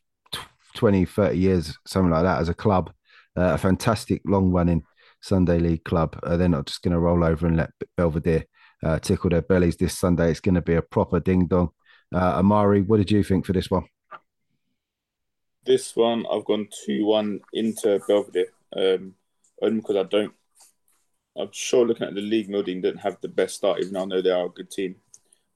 [0.77, 2.91] 20, 30 years, something like that, as a club.
[3.37, 4.83] Uh, a fantastic long running
[5.21, 6.19] Sunday League club.
[6.23, 8.45] Uh, they're not just going to roll over and let Belvedere
[8.83, 10.31] uh, tickle their bellies this Sunday.
[10.31, 11.71] It's going to be a proper ding dong.
[12.15, 13.85] Uh, Amari, what did you think for this one?
[15.65, 18.53] This one, I've gone 2 1 into Belvedere.
[18.75, 19.15] Um,
[19.61, 20.33] only because I don't,
[21.37, 24.07] I'm sure looking at the league, Mildeen didn't have the best start, even though I
[24.07, 24.97] know they are a good team.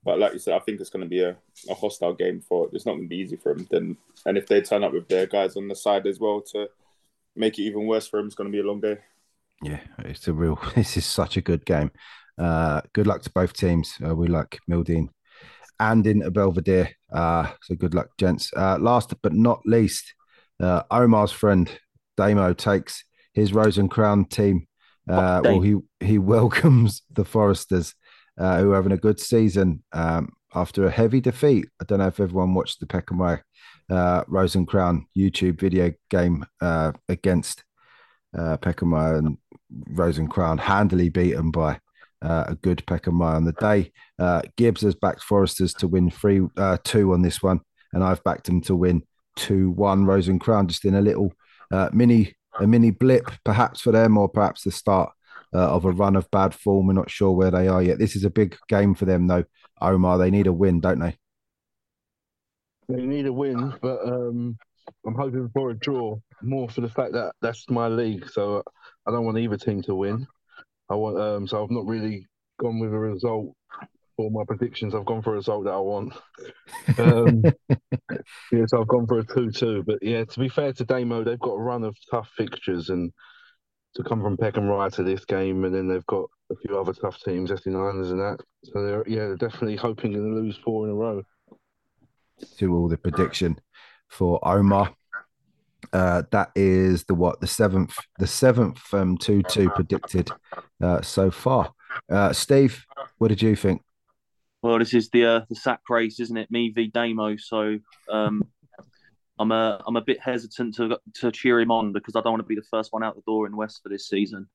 [0.05, 1.37] But like you said, I think it's going to be a,
[1.71, 2.69] a hostile game for.
[2.73, 3.67] It's not going to be easy for them.
[3.71, 3.97] Then,
[4.27, 6.69] and if they turn up with their guys on the side as well to
[7.37, 8.99] make it even worse for them, it's going to be a long day.
[9.63, 10.59] Yeah, it's a real.
[10.75, 11.91] This is such a good game.
[12.39, 13.95] Uh, good luck to both teams.
[14.05, 15.09] Uh, we like Mildeen
[15.79, 16.91] and in Belvedere.
[17.13, 18.51] Uh, so good luck, gents.
[18.57, 20.15] Uh, last but not least,
[20.61, 21.71] uh, Omar's friend
[22.17, 24.67] Damo takes his Rose and Crown team.
[25.09, 27.95] Uh, well, he he welcomes the Foresters,
[28.39, 31.69] uh, who are having a good season um, after a heavy defeat.
[31.81, 33.43] I don't know if everyone watched the Peckham Rye
[33.91, 37.65] uh, Rose and Crown YouTube video game uh, against
[38.37, 39.39] uh, Peckham and
[39.89, 41.79] Rose and Crown, handily beaten by
[42.23, 43.93] uh, a good Peckham on the day.
[44.19, 47.61] Uh, Gibbs has backed Foresters to win three uh, two on this one,
[47.93, 49.03] and I've backed them to win
[49.37, 50.05] two one.
[50.05, 51.33] Rose and Crown just in a little
[51.71, 55.11] uh, mini a mini blip, perhaps for them, or perhaps the start
[55.55, 56.87] uh, of a run of bad form.
[56.87, 57.99] We're not sure where they are yet.
[57.99, 59.45] This is a big game for them, though.
[59.81, 61.17] Omar, they need a win, don't they?
[62.89, 64.59] They need a win, but um,
[65.07, 66.19] I'm hoping for a draw.
[66.43, 68.63] More for the fact that that's my league, so
[69.07, 70.27] I don't want either team to win.
[70.89, 72.27] I want um, so I've not really
[72.61, 73.55] gone with a result
[74.17, 74.95] for my predictions.
[74.95, 76.15] I've gone for a result that I want.
[76.99, 77.43] Um,
[78.53, 79.85] yeah, so I've gone for a two-two.
[79.85, 83.13] But yeah, to be fair to Damo, they've got a run of tough fixtures and
[83.95, 86.93] to come from Peckham Rye to this game, and then they've got a few other
[86.93, 88.39] tough teams, SD9ers and that.
[88.65, 91.23] So they're yeah, they're definitely hoping to lose four in a row.
[92.59, 93.59] To all the prediction
[94.13, 94.95] for Omar.
[95.93, 100.31] Uh, that is the what the seventh the seventh um two two predicted
[100.83, 101.73] uh, so far.
[102.11, 102.85] Uh, Steve,
[103.19, 103.83] what did you think?
[104.63, 106.51] Well, this is the uh, the sack race, isn't it?
[106.51, 107.37] Me v Damo.
[107.37, 108.43] So um,
[109.39, 112.43] I'm a I'm a bit hesitant to to cheer him on because I don't want
[112.43, 114.49] to be the first one out the door in West for this season.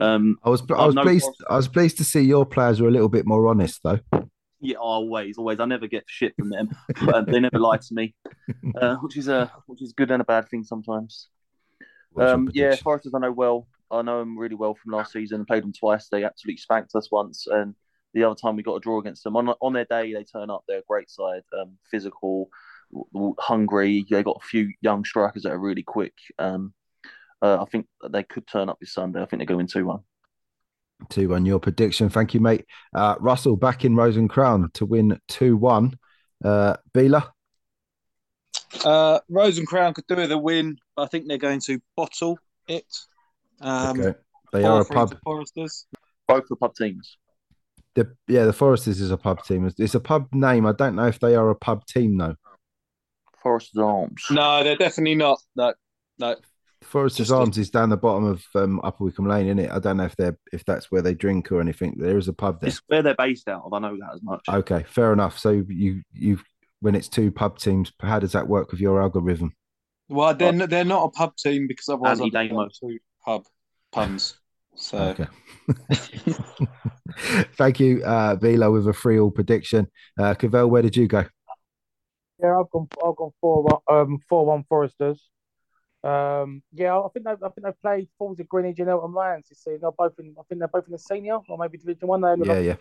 [0.00, 2.92] Um, I was I was pleased I was pleased to see your players were a
[2.92, 4.00] little bit more honest though.
[4.60, 5.58] Yeah, always, always.
[5.58, 6.68] I never get shit from them.
[7.26, 8.14] they never lie to me,
[8.80, 11.28] uh, which is a which is good and a bad thing sometimes.
[12.18, 13.66] Um, yeah, Foresters I know well.
[13.90, 15.46] I know them really well from last season.
[15.46, 16.08] Played them twice.
[16.08, 17.74] They absolutely spanked us once, and
[18.12, 19.36] the other time we got a draw against them.
[19.36, 20.64] On on their day, they turn up.
[20.68, 22.50] They're a great side, um, physical,
[23.38, 24.04] hungry.
[24.10, 26.14] They got a few young strikers that are really quick.
[26.38, 26.74] Um,
[27.40, 29.22] uh, I think they could turn up this Sunday.
[29.22, 30.00] I think they're going two one
[31.08, 32.08] two on your prediction.
[32.08, 32.66] Thank you, mate.
[32.94, 35.98] Uh, Russell back in Rose and Crown to win 2 1.
[36.44, 37.28] Uh, Bila?
[38.84, 40.78] Uh, Rose and Crown could do with a win.
[40.96, 42.86] But I think they're going to bottle it.
[43.60, 44.18] Um, okay.
[44.52, 45.16] They are a pub.
[45.24, 45.86] Foresters.
[46.26, 47.16] Both the pub teams.
[47.94, 49.70] The, yeah, the Foresters is a pub team.
[49.78, 50.66] It's a pub name.
[50.66, 52.36] I don't know if they are a pub team, though.
[53.42, 54.26] Foresters Arms.
[54.30, 55.40] No, they're definitely not.
[55.56, 55.74] No,
[56.18, 56.36] no.
[56.82, 59.70] Foresters Arms is down the bottom of um, Upper Wickham Lane, isn't it?
[59.70, 61.94] I don't know if they're if that's where they drink or anything.
[61.98, 62.68] There is a pub there.
[62.68, 63.72] It's where they're based out of.
[63.72, 64.40] I know that as much.
[64.48, 65.38] Okay, fair enough.
[65.38, 66.40] So you you
[66.80, 69.52] when it's two pub teams, how does that work with your algorithm?
[70.08, 73.44] Well, they're not, they're not a pub team because otherwise I'd two pub
[73.92, 74.38] puns.
[74.74, 75.26] So okay.
[77.56, 79.86] Thank you, uh, Vila, with a free all prediction.
[80.18, 81.26] Uh, Cavell, where did you go?
[82.42, 82.88] Yeah, I've gone.
[83.06, 85.20] I've gone four um four one Foresters.
[86.02, 89.48] Um, yeah, I think they, I think they played Falls of Greenwich and Eltham Lions
[89.48, 89.80] this season.
[89.82, 92.22] They're both in, I think they're both in the senior or maybe Division One.
[92.22, 92.76] They only Yeah, lost, yeah.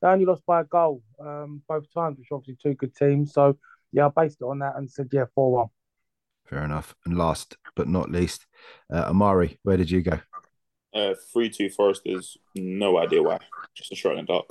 [0.00, 3.32] they only lost by a goal um, both times, which are obviously two good teams.
[3.32, 3.58] So
[3.92, 5.68] yeah, I based it on that and said yeah, four one.
[6.46, 6.94] Fair enough.
[7.06, 8.46] And last but not least,
[8.92, 10.20] uh, Amari, where did you go?
[10.94, 12.36] Uh, three two Foresters.
[12.54, 13.38] No idea why.
[13.74, 14.46] Just a shot in the dark.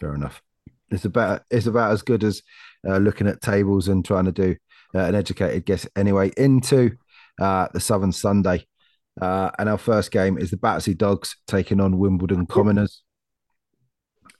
[0.00, 0.42] Fair enough.
[0.90, 2.42] It's about it's about as good as
[2.86, 4.56] uh, looking at tables and trying to do
[4.94, 5.88] uh, an educated guess.
[5.96, 6.96] Anyway, into
[7.40, 8.66] uh, the Southern Sunday,
[9.20, 13.02] uh, and our first game is the Battersea Dogs taking on Wimbledon Commoners.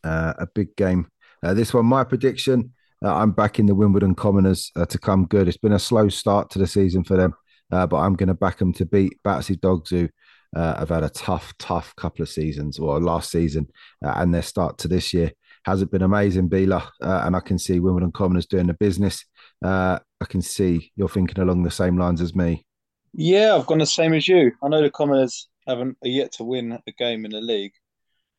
[0.05, 1.09] Uh, a big game.
[1.43, 2.73] Uh, this one, my prediction.
[3.05, 5.49] Uh, I'm backing the Wimbledon Commoners uh, to come good.
[5.49, 7.35] It's been a slow start to the season for them,
[7.71, 10.09] but I'm going to back them to beat Battersea Dogs, who
[10.55, 13.69] have had a tough, tough couple of seasons, or last season,
[14.01, 15.33] and their start to this year
[15.65, 16.89] hasn't been amazing, Bila.
[17.01, 19.25] And I can see Wimbledon Commoners doing the business.
[19.63, 22.65] I can see you're thinking along the same lines as me.
[23.13, 24.53] Yeah, I've gone the same as you.
[24.63, 27.73] I know the Commoners haven't yet to win a game in the league,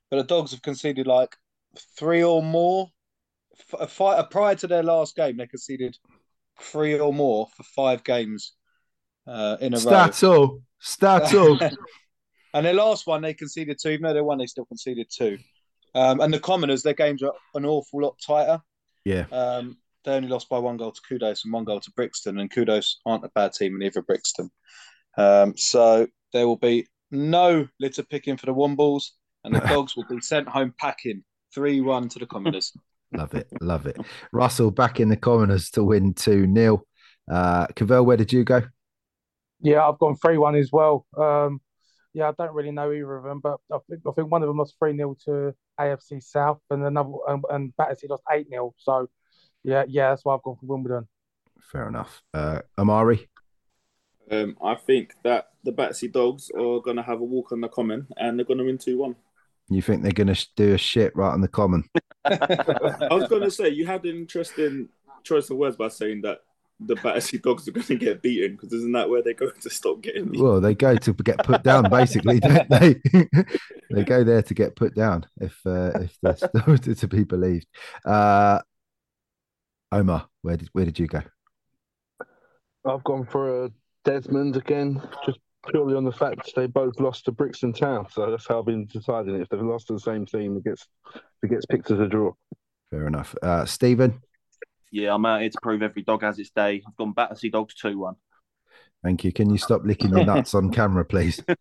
[0.10, 1.36] but the Dogs have conceded like
[1.98, 2.90] three or more.
[3.80, 5.98] A fight prior to their last game, they conceded
[6.62, 8.54] three or more for five games
[9.26, 9.82] uh, in a row.
[9.82, 11.58] Stato, Stato.
[12.54, 13.90] And their last one, they conceded two.
[13.90, 15.38] Even though they won, they still conceded two.
[15.94, 18.62] Um, and the Commoners, their games are an awful lot tighter.
[19.06, 19.78] yeah, Um,
[20.08, 23.02] they only lost by one goal to Kudos and one goal to Brixton, and Kudos
[23.06, 24.50] aren't a bad team, and neither Brixton.
[25.18, 29.12] Um, so there will be no litter picking for the Wombles,
[29.44, 32.72] and the Dogs will be sent home packing 3 1 to the Commoners.
[33.14, 33.98] love it, love it.
[34.32, 36.84] Russell back in the Commoners to win 2 0.
[37.30, 38.62] Uh, Cavell, where did you go?
[39.60, 41.06] Yeah, I've gone three one as well.
[41.18, 41.60] Um,
[42.14, 44.48] yeah, I don't really know either of them, but I think I think one of
[44.48, 48.74] them was three 0 to AFC South, and another and, and Battersea lost eight 0
[48.78, 49.10] So
[49.68, 51.08] yeah, yeah, that's why I've gone for Wimbledon.
[51.72, 52.24] Fair enough.
[52.34, 53.28] Uh, Amari,
[54.32, 57.68] Um, I think that the Batsy Dogs are going to have a walk on the
[57.68, 59.16] common and they're going to win 2 1.
[59.70, 61.84] you think they're going to do a shit right on the Common?
[62.26, 64.88] I was going to say, you had an interesting
[65.24, 66.40] choice of words by saying that
[66.80, 69.70] the Battersea Dogs are going to get beaten because isn't that where they're going to
[69.70, 70.46] stop getting beaten?
[70.46, 73.02] Well, they go to get put down, basically, don't they?
[73.92, 76.42] they go there to get put down, if uh, if that's
[77.00, 77.68] to be believed.
[78.06, 78.62] Uh,
[79.92, 81.22] Omar, where did where did you go?
[82.86, 83.72] I've gone for a
[84.06, 88.08] Desmond again, just purely on the fact they both lost to Brixton Town.
[88.12, 89.42] So that's how I've been deciding it.
[89.42, 90.88] If they've lost to the same team, it gets
[91.44, 92.34] it gets picked as a draw.
[92.92, 93.36] Fair enough.
[93.42, 94.22] Uh, Stephen,
[94.92, 96.82] Yeah, I'm out here to prove every dog has its day.
[96.88, 98.16] I've gone Battersea Dogs 2 1.
[99.04, 99.34] thank you.
[99.34, 101.42] Can you stop licking your nuts on camera, please?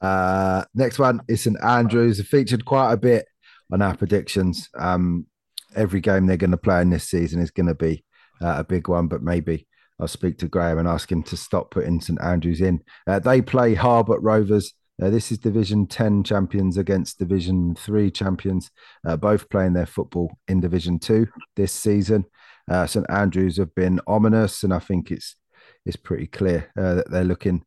[0.00, 2.20] Uh, next one is St Andrews.
[2.20, 3.26] It featured quite a bit
[3.72, 4.68] on our predictions.
[4.78, 5.26] Um,
[5.74, 8.04] every game they're going to play in this season is going to be
[8.42, 9.66] uh, a big one, but maybe
[9.98, 12.80] I'll speak to Graham and ask him to stop putting St Andrews in.
[13.06, 14.72] Uh, they play Harbert Rovers.
[15.02, 18.70] Uh, this is Division 10 champions against Division 3 champions,
[19.06, 22.24] uh, both playing their football in Division 2 this season.
[22.70, 25.36] Uh, St Andrews have been ominous, and I think it's
[25.86, 27.64] it's pretty clear uh, that they're looking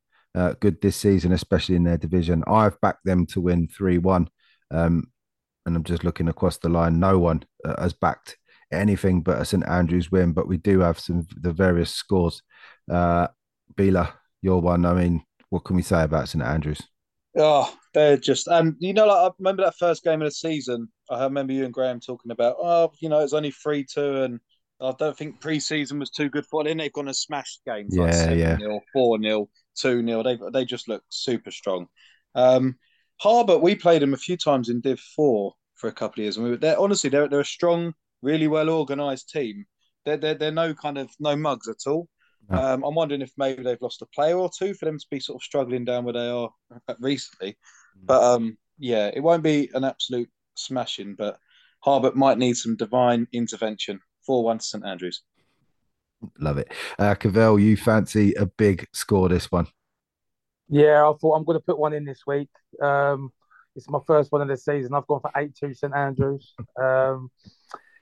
[0.59, 2.43] good this season, especially in their division.
[2.45, 4.29] I've backed them to win 3 1.
[4.69, 5.07] Um,
[5.67, 6.99] and I'm just looking across the line.
[6.99, 8.37] No one uh, has backed
[8.73, 12.43] anything but a St Andrews win, but we do have some the various scores.
[12.91, 13.29] Uh,
[13.75, 14.85] Bila, your one.
[14.85, 16.81] I mean, what can we say about St Andrews?
[17.37, 20.89] Oh, they're just, and you know, like I remember that first game of the season.
[21.09, 24.39] I remember you and Graham talking about, oh, you know, it's only three two, and
[24.81, 26.77] I don't think pre-season was too good for them.
[26.79, 28.57] They've gone and smashed games like Yeah, seven yeah.
[28.59, 29.49] 0 four 0
[29.79, 31.87] two 0 They they just look super strong.
[32.33, 32.77] Um,
[33.19, 36.37] Harbour, we played them a few times in Div Four for a couple of years,
[36.37, 39.65] and we were, they're honestly they're they're a strong, really well organised team.
[40.05, 42.07] They're, they're they're no kind of no mugs at all.
[42.49, 42.57] No.
[42.57, 45.19] Um, I'm wondering if maybe they've lost a player or two for them to be
[45.19, 46.49] sort of struggling down where they are
[46.99, 47.57] recently.
[48.03, 51.37] But um, yeah, it won't be an absolute smashing, but
[51.85, 53.99] Harbert might need some divine intervention.
[54.25, 55.23] 4 1 to St Andrews.
[56.39, 56.71] Love it.
[56.99, 59.67] Uh, Cavell, you fancy a big score this one?
[60.69, 62.49] Yeah, I thought I'm going to put one in this week.
[62.81, 63.31] Um,
[63.75, 64.93] it's my first one of the season.
[64.93, 66.53] I've gone for eight two St Andrews.
[66.81, 67.29] Um,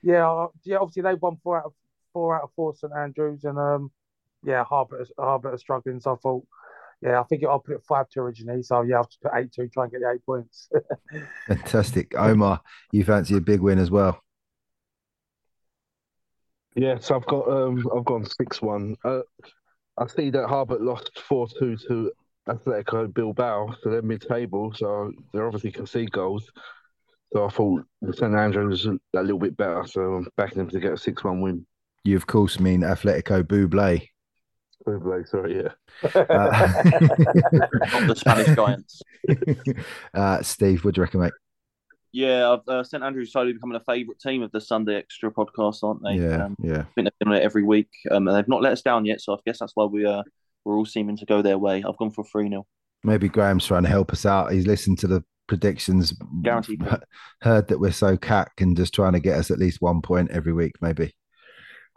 [0.02, 0.78] yeah, I- yeah.
[0.78, 1.74] Obviously, they've won four out of
[2.14, 3.92] four out of four St Andrews, and um,
[4.44, 6.00] yeah, Harbour Harbour are struggling.
[6.00, 6.46] So I thought,
[7.02, 8.64] yeah, I think I'll put it five two originally.
[8.64, 10.70] So yeah, I'll just put eight two, try and get the eight points.
[11.48, 12.14] Fantastic.
[12.18, 12.62] Omar,
[12.92, 14.22] you fancy a big win as well?
[16.76, 18.96] Yeah, so I've got um I've gone six one.
[19.04, 19.22] Uh,
[19.98, 22.12] I see that Harbert lost four two to
[22.48, 26.52] Atletico Bilbao, so they're mid table, so they're obviously concede goals.
[27.34, 30.70] So I thought the St Andrews was a little bit better, so I'm backing them
[30.70, 31.66] to get a six one win.
[32.04, 34.08] you of course mean Atletico Buble.
[34.88, 35.70] Buble, sorry, yeah.
[36.14, 36.78] Uh,
[38.08, 39.02] the Spanish giants.
[40.14, 41.34] Uh, Steve, what do you reckon, mate?
[42.12, 45.84] Yeah, I've, uh, St Andrews slowly becoming a favourite team of the Sunday Extra podcast,
[45.84, 46.14] aren't they?
[46.24, 46.80] Yeah, um, yeah.
[46.82, 49.04] I think they've been on it every week, um, and they've not let us down
[49.06, 49.20] yet.
[49.20, 50.24] So I guess that's why we uh,
[50.66, 51.84] we're all seeming to go their way.
[51.88, 52.66] I've gone for three 0
[53.04, 54.52] Maybe Graham's trying to help us out.
[54.52, 56.84] He's listened to the predictions, Guaranteed.
[57.42, 60.32] heard that we're so cack and just trying to get us at least one point
[60.32, 61.14] every week, maybe.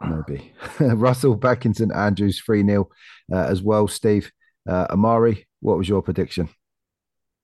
[0.01, 0.53] Maybe.
[0.79, 2.89] Russell back in St Andrews 3 0
[3.33, 3.87] uh, as well.
[3.87, 4.31] Steve,
[4.69, 6.47] uh, Amari, what was your prediction?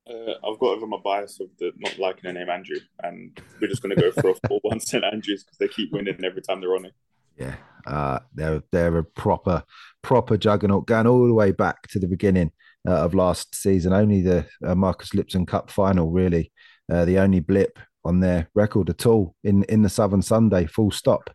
[0.07, 3.67] Uh, I've got over my bias of the not liking the name Andrew, and we're
[3.67, 6.43] just going to go for a 4 1 St Andrews because they keep winning every
[6.43, 6.93] time they're on it.
[7.37, 7.55] Yeah,
[7.85, 9.63] uh, they're they're a proper
[10.01, 12.51] proper juggernaut going all the way back to the beginning
[12.87, 13.93] uh, of last season.
[13.93, 16.51] Only the uh, Marcus Lipson Cup final, really,
[16.91, 20.65] uh, the only blip on their record at all in in the Southern Sunday.
[20.65, 21.29] Full stop.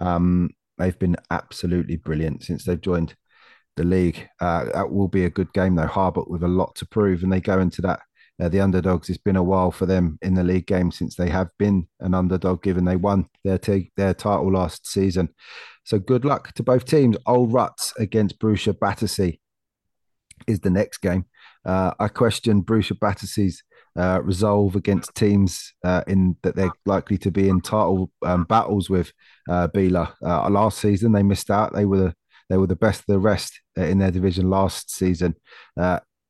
[0.00, 3.14] Um, they've been absolutely brilliant since they've joined
[3.76, 4.28] the league.
[4.40, 5.86] Uh, that will be a good game though.
[5.86, 8.00] Harbert with a lot to prove, and they go into that.
[8.40, 9.08] Uh, the underdogs.
[9.08, 12.14] It's been a while for them in the league game since they have been an
[12.14, 15.30] underdog, given they won their t- their title last season.
[15.84, 17.16] So good luck to both teams.
[17.26, 19.40] Old Ruts against Borussia Battersea
[20.46, 21.24] is the next game.
[21.64, 23.62] Uh, I question Borussia Battersea's
[23.96, 28.88] uh, resolve against teams uh, in that they're likely to be in title um, battles
[28.88, 29.12] with
[29.48, 30.14] uh, Bila.
[30.22, 31.74] Uh, last season they missed out.
[31.74, 32.14] They were the,
[32.48, 35.34] they were the best of the rest uh, in their division last season.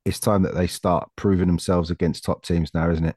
[0.08, 3.16] It's time that they start proving themselves against top teams now, isn't it?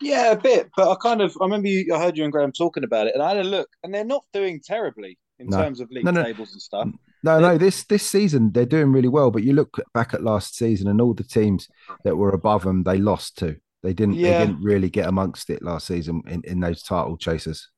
[0.00, 0.70] Yeah, a bit.
[0.76, 3.14] But I kind of I remember you, I heard you and Graham talking about it,
[3.14, 5.58] and I had a look, and they're not doing terribly in No.
[5.58, 6.24] terms of league No, no.
[6.24, 6.88] tables and stuff.
[7.22, 9.30] No, no, this this season they're doing really well.
[9.30, 11.68] But you look back at last season and all the teams
[12.04, 13.56] that were above them, they lost to.
[13.82, 14.14] They didn't.
[14.14, 14.38] Yeah.
[14.38, 17.68] They didn't really get amongst it last season in, in those title chasers.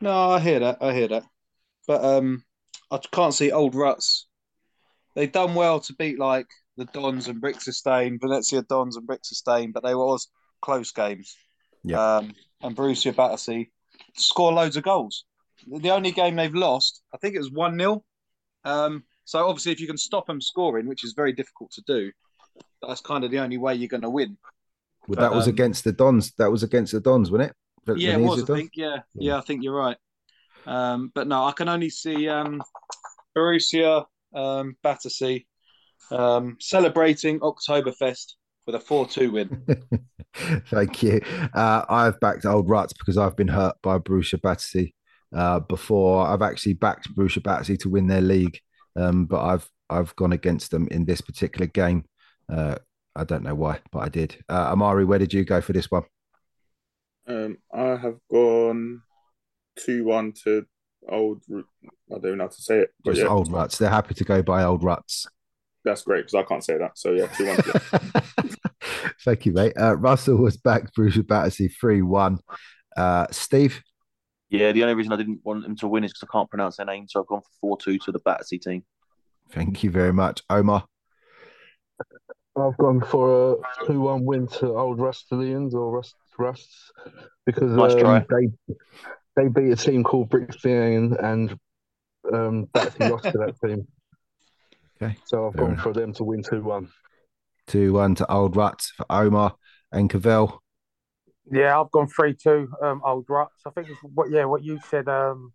[0.00, 0.78] No, I hear that.
[0.80, 1.24] I hear that.
[1.86, 2.42] But um,
[2.90, 4.26] I can't see old ruts.
[5.14, 6.46] They've done well to beat like
[6.76, 10.28] the Dons and Brixestein, Valencia Dons and Brixestein, but they were always
[10.60, 11.36] close games.
[11.82, 12.16] Yeah.
[12.16, 13.70] Um, and Borussia Battersea
[14.14, 15.24] score loads of goals.
[15.66, 18.04] The only game they've lost, I think it was 1 0.
[18.64, 22.12] Um, so obviously, if you can stop them scoring, which is very difficult to do,
[22.86, 24.36] that's kind of the only way you're going to win.
[25.08, 26.32] Well, But, that was um, against the Dons.
[26.38, 27.56] That was against the Dons, wasn't it?
[27.96, 28.42] Yeah, it was.
[28.42, 28.72] I think.
[28.74, 29.96] Yeah, yeah, I think you're right.
[30.66, 32.60] Um, but no, I can only see um,
[33.36, 35.46] Borussia um, Battersea
[36.10, 38.34] um, celebrating Oktoberfest
[38.66, 39.64] with a four-two win.
[40.34, 41.20] Thank you.
[41.54, 44.92] Uh, I've backed Old Ruts because I've been hurt by Borussia Battersea
[45.34, 46.26] uh, before.
[46.26, 48.60] I've actually backed Borussia Battersea to win their league,
[48.96, 52.04] um, but I've I've gone against them in this particular game.
[52.52, 52.76] Uh,
[53.14, 54.36] I don't know why, but I did.
[54.48, 56.02] Uh, Amari, where did you go for this one?
[57.26, 59.02] Um, I have gone
[59.78, 60.66] 2 1 to
[61.08, 61.42] old.
[61.50, 63.78] I don't know how to say it, but Just yeah, Old Ruts.
[63.78, 65.26] They're happy to go by Old Ruts.
[65.86, 66.98] That's great because I can't say that.
[66.98, 68.56] So yeah, 2 1.
[69.24, 69.72] Thank you, mate.
[69.80, 72.38] Uh, Russell was back Borussia Battersea 3 1.
[72.96, 73.80] Uh, Steve,
[74.50, 76.78] Yeah, the only reason I didn't want them to win is because I can't pronounce
[76.78, 78.84] their name, so I've gone for four two to the Battersea team.
[79.50, 80.42] thank you very much.
[80.50, 80.84] Omar,
[82.56, 86.90] I've gone for a 2 1 win to Old Rutlishians or Rust Rusts
[87.46, 88.74] because Nice um, they
[89.36, 91.56] they beat a team called Brixton and
[92.32, 93.86] um, Battersea lost to that team.
[95.02, 95.82] Okay, So I've fair gone enough.
[95.82, 96.90] for them to win 2 1.
[97.66, 99.56] 2 1 to Old Ruts for Omar
[99.90, 100.62] and Cavell.
[101.50, 102.68] Yeah, I've gone three two.
[102.82, 103.62] Um, old ruts.
[103.66, 105.52] I think it's what yeah what you said um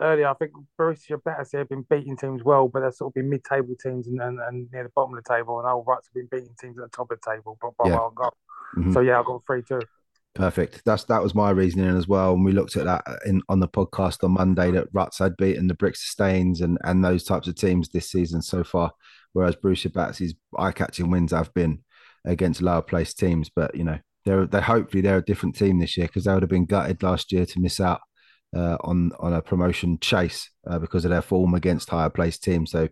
[0.00, 0.28] earlier.
[0.28, 3.76] I think Borussia Battersea have been beating teams well, but they're sort of been mid-table
[3.82, 6.28] teams and, and, and near the bottom of the table, and old ruts have been
[6.30, 8.00] beating teams at the top of the table, but by Yeah.
[8.00, 8.34] one goal.
[8.76, 8.94] Mhm.
[8.94, 9.80] So yeah, I've gone three two.
[10.34, 10.82] Perfect.
[10.84, 12.34] That's that was my reasoning as well.
[12.34, 15.68] And we looked at that in on the podcast on Monday that Ruts had beaten
[15.68, 18.90] the Bricks Stains and and those types of teams this season so far,
[19.32, 21.84] whereas Borussia Battersea's eye-catching wins have been
[22.24, 23.48] against lower placed teams.
[23.54, 26.42] But you know, they're they hopefully they're a different team this year because they would
[26.42, 28.00] have been gutted last year to miss out
[28.56, 32.72] uh, on on a promotion chase uh, because of their form against higher placed teams.
[32.72, 32.88] So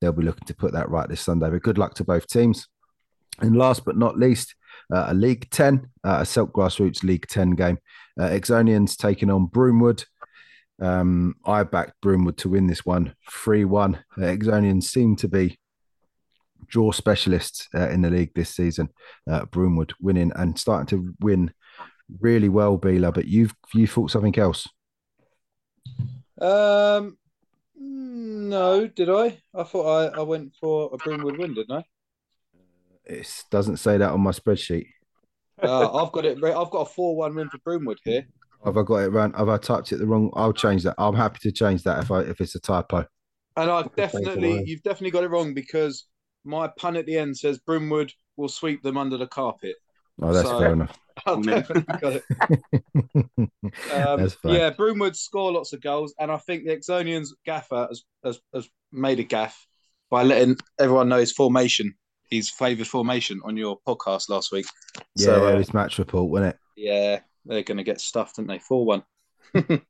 [0.00, 1.50] they'll be looking to put that right this Sunday.
[1.50, 2.68] But good luck to both teams.
[3.40, 4.54] And last but not least,
[4.90, 7.78] a League 10, uh, a Silk Grassroots League 10 game.
[8.18, 10.04] Uh, Exonians taking on Broomwood.
[10.80, 13.94] Um, I backed Broomwood to win this one 3 1.
[13.94, 15.58] Uh, Exonians seem to be
[16.68, 18.88] draw specialists uh, in the league this season.
[19.30, 21.52] Uh, Broomwood winning and starting to win
[22.20, 23.12] really well, Bila.
[23.12, 24.68] But you've you thought something else.
[26.40, 27.16] Um,
[27.78, 29.38] no, did I?
[29.54, 31.84] I thought I, I went for a Broomwood win, didn't I?
[33.06, 34.86] It doesn't say that on my spreadsheet.
[35.62, 36.40] Uh, I've got it.
[36.40, 36.54] Right.
[36.54, 38.26] I've got a four-one win for Broomwood here.
[38.64, 39.32] Have I got it wrong?
[39.34, 40.30] Have I typed it the wrong?
[40.34, 40.96] I'll change that.
[40.98, 43.06] I'm happy to change that if I if it's a typo.
[43.56, 46.06] And I've definitely, you've definitely got it wrong because
[46.44, 49.76] my pun at the end says Broomwood will sweep them under the carpet.
[50.20, 50.98] Oh, that's So- fair enough.
[51.26, 52.24] I've definitely got it.
[53.92, 58.04] Um, that's yeah, Broomwood score lots of goals, and I think the Exonians gaffer has,
[58.22, 59.66] has, has made a gaff
[60.10, 61.94] by letting everyone know his formation,
[62.30, 64.66] his favoured formation on your podcast last week.
[65.14, 66.58] Yeah, So, yeah, uh, it was match report, wasn't it?
[66.76, 68.58] yeah, they're going to get stuffed, aren't they?
[68.58, 69.02] 4 1.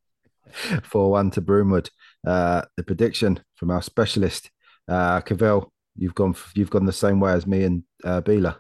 [0.84, 1.90] Four one to Broomwood.
[2.26, 4.50] Uh, the prediction from our specialist,
[4.88, 5.72] uh, Cavell.
[5.96, 6.36] You've gone.
[6.54, 8.56] You've gone the same way as me and uh, Beeler.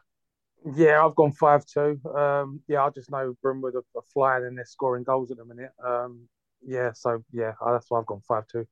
[0.74, 2.00] Yeah, I've gone five two.
[2.12, 5.44] Um, yeah, I just know Broomwood are, are flying and they're scoring goals at the
[5.44, 5.70] minute.
[5.84, 6.28] Um,
[6.66, 8.66] yeah, so yeah, that's why I've gone five two.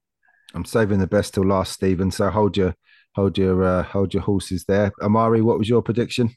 [0.54, 2.10] I'm saving the best till last, Stephen.
[2.10, 2.74] So hold your
[3.14, 4.92] hold your uh, hold your horses there.
[5.02, 6.34] Amari, what was your prediction?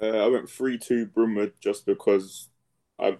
[0.00, 2.48] Uh, I went three two Broomwood just because
[3.00, 3.18] I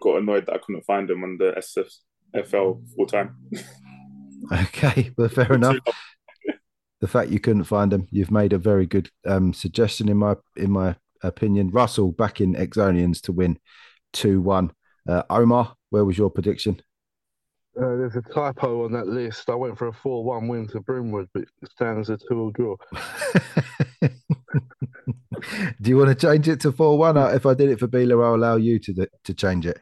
[0.00, 1.52] got annoyed that I couldn't find them on the
[2.36, 3.36] SFL full time.
[4.52, 5.78] Okay, well, fair enough.
[7.00, 10.36] The fact you couldn't find them, you've made a very good um, suggestion in my
[10.54, 11.70] in my opinion.
[11.70, 13.58] Russell back in Exonians to win
[14.12, 14.72] two one.
[15.08, 16.82] Uh, Omar, where was your prediction?
[18.04, 19.48] Uh, there's a typo on that list.
[19.48, 22.50] I went for a 4 1 win to Broomwood, but it stands a 2 0
[22.54, 22.76] draw.
[25.80, 27.16] Do you want to change it to four one?
[27.34, 29.78] If I did it for Beeler, I'll allow you to to change it.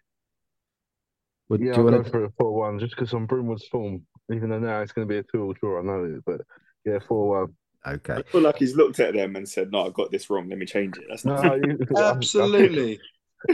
[1.48, 2.10] Would, Yeah, do you I'll want go to?
[2.10, 4.02] for a 4 1 just because on Broomwood's form,
[4.32, 6.40] even though now it's going to be a 2 0 draw, I know it, but
[6.84, 7.94] yeah, 4 1.
[7.94, 8.14] Okay.
[8.14, 10.48] I feel like he's looked at them and said, "No, I got this wrong.
[10.48, 11.44] Let me change it." That's not.
[11.44, 12.98] No, you- I- I- Absolutely.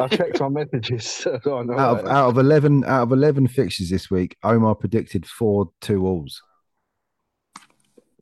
[0.00, 1.06] I checked my messages.
[1.42, 5.70] So Out of out of eleven out of eleven fixtures this week, Omar predicted four
[5.80, 6.42] two alls.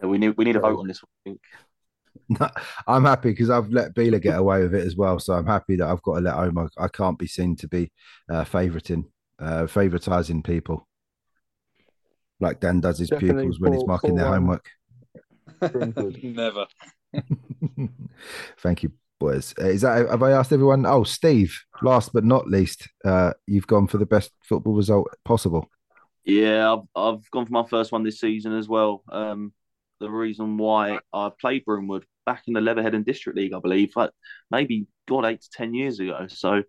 [0.00, 1.02] Yeah, we need we need a vote on this.
[1.02, 2.50] one, I think.
[2.86, 5.18] I'm happy because I've let Beeler get away with it as well.
[5.18, 6.70] So I'm happy that I've got to let Omar.
[6.78, 7.92] I can't be seen to be
[8.30, 9.04] uh, favoriting,
[9.38, 10.86] uh, favoritizing people
[12.40, 14.34] like Dan does his Definitely pupils when he's marking their 4-1.
[14.34, 14.70] homework.
[16.22, 16.66] Never.
[18.58, 19.54] Thank you, boys.
[19.60, 20.86] Uh, is that have I asked everyone?
[20.86, 21.58] Oh, Steve.
[21.82, 25.68] Last but not least, uh, you've gone for the best football result possible.
[26.24, 29.04] Yeah, I've, I've gone for my first one this season as well.
[29.10, 29.52] Um,
[30.00, 33.92] the reason why I played Broomwood back in the Leatherhead and District League, I believe,
[33.96, 34.10] like
[34.50, 36.26] maybe God eight to ten years ago.
[36.28, 36.62] So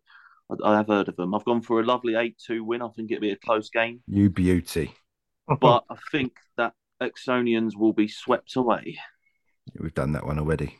[0.49, 1.33] I, I have heard of them.
[1.33, 2.81] I've gone for a lovely eight-two win.
[2.81, 4.93] I think it'll be a close game, You beauty.
[5.59, 8.97] but I think that Exonians will be swept away.
[9.79, 10.77] We've done that one already.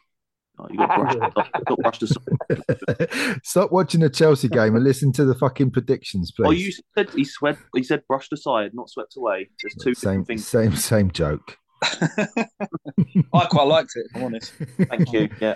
[0.59, 3.39] Oh, you got brushed, got brushed aside.
[3.43, 6.47] Stop watching the Chelsea game and listen to the fucking predictions, please.
[6.47, 7.57] Oh, you said he sweat.
[7.75, 9.49] He said brushed aside, not swept away.
[9.61, 10.47] There's two same, different things.
[10.47, 11.57] same, same joke.
[11.83, 14.53] I quite liked it, I'm honest.
[14.89, 15.29] Thank you.
[15.39, 15.55] Yeah,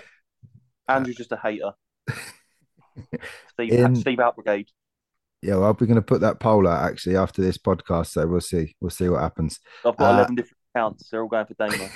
[0.88, 1.72] Andrew's just a hater.
[3.52, 4.68] Steve, In- Steve out brigade.
[5.40, 8.40] Yeah, well, we're going to put that poll out actually after this podcast, so we'll
[8.40, 8.76] see.
[8.80, 9.58] We'll see what happens.
[9.84, 11.08] I've got Uh, 11 different accounts.
[11.10, 11.88] They're all going for Damo.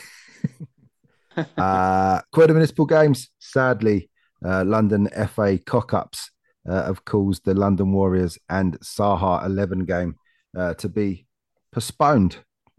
[1.56, 4.10] uh, Croydon Municipal Games, sadly,
[4.44, 6.30] uh, London FA cock ups
[6.68, 10.16] uh, have caused the London Warriors and Saha 11 game
[10.56, 11.26] uh, to be
[11.72, 12.38] postponed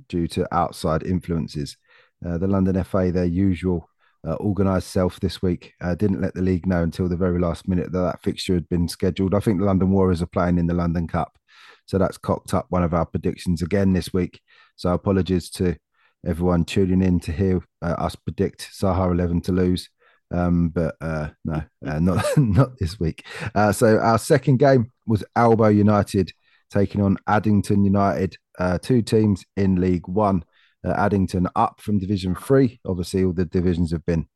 [0.09, 1.77] due to outside influences.
[2.25, 3.89] Uh, the London FA, their usual
[4.27, 7.67] uh, organised self this week, uh, didn't let the league know until the very last
[7.67, 9.33] minute that that fixture had been scheduled.
[9.35, 11.37] I think the London Warriors are playing in the London Cup.
[11.85, 14.41] So that's cocked up one of our predictions again this week.
[14.75, 15.77] So apologies to
[16.27, 19.89] everyone tuning in to hear uh, us predict Saha 11 to lose.
[20.29, 23.25] Um, but uh, no, uh, not not this week.
[23.55, 26.31] Uh, so our second game was Albo United
[26.69, 30.43] taking on Addington United, uh, two teams in League One.
[30.85, 32.79] Uh, Addington up from Division Three.
[32.85, 34.27] Obviously, all the divisions have been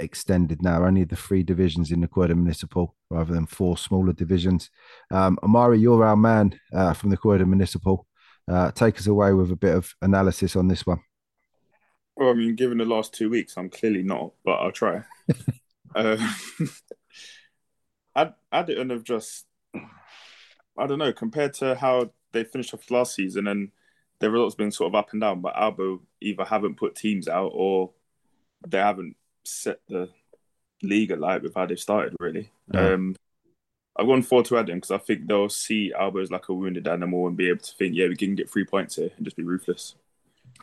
[0.00, 0.84] extended now.
[0.84, 4.70] Only the three divisions in the Croydon Municipal rather than four smaller divisions.
[5.12, 6.58] Um, Amari, you're our man
[6.96, 8.06] from the Croydon Municipal.
[8.74, 10.98] Take us away with a bit of analysis on this one.
[12.18, 15.02] Well, I mean, given the last two weeks, I'm clearly not, but I'll try.
[15.94, 16.16] uh,
[18.16, 23.46] Ad- Addington have just, I don't know, compared to how they finished off last season,
[23.46, 23.70] and
[24.18, 25.40] their results been sort of up and down.
[25.42, 27.92] But Albo either haven't put teams out or
[28.66, 29.14] they haven't
[29.44, 30.08] set the
[30.82, 32.16] league alight with how they've started.
[32.18, 32.94] Really, Yeah.
[32.94, 33.14] um,
[33.96, 36.88] I've gone four to Addington because I think they'll see Albo as like a wounded
[36.88, 39.36] animal and be able to think, yeah, we can get three points here and just
[39.36, 39.94] be ruthless.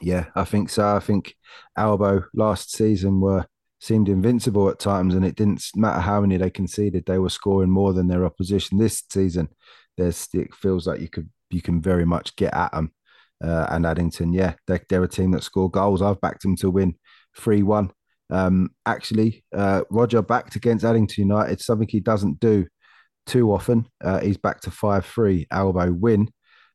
[0.01, 0.95] Yeah, I think so.
[0.95, 1.35] I think
[1.77, 3.45] Albo last season were
[3.79, 7.69] seemed invincible at times, and it didn't matter how many they conceded; they were scoring
[7.69, 8.77] more than their opposition.
[8.77, 9.49] This season,
[9.97, 12.91] there's it feels like you could you can very much get at them.
[13.43, 16.01] Uh, and Addington, yeah, they're, they're a team that score goals.
[16.01, 16.95] I've backed them to win
[17.37, 17.91] three one.
[18.29, 22.65] Um, actually, uh, Roger backed against Addington United, something he doesn't do
[23.25, 23.87] too often.
[24.03, 26.29] Uh, he's back to 5 3 Albo win.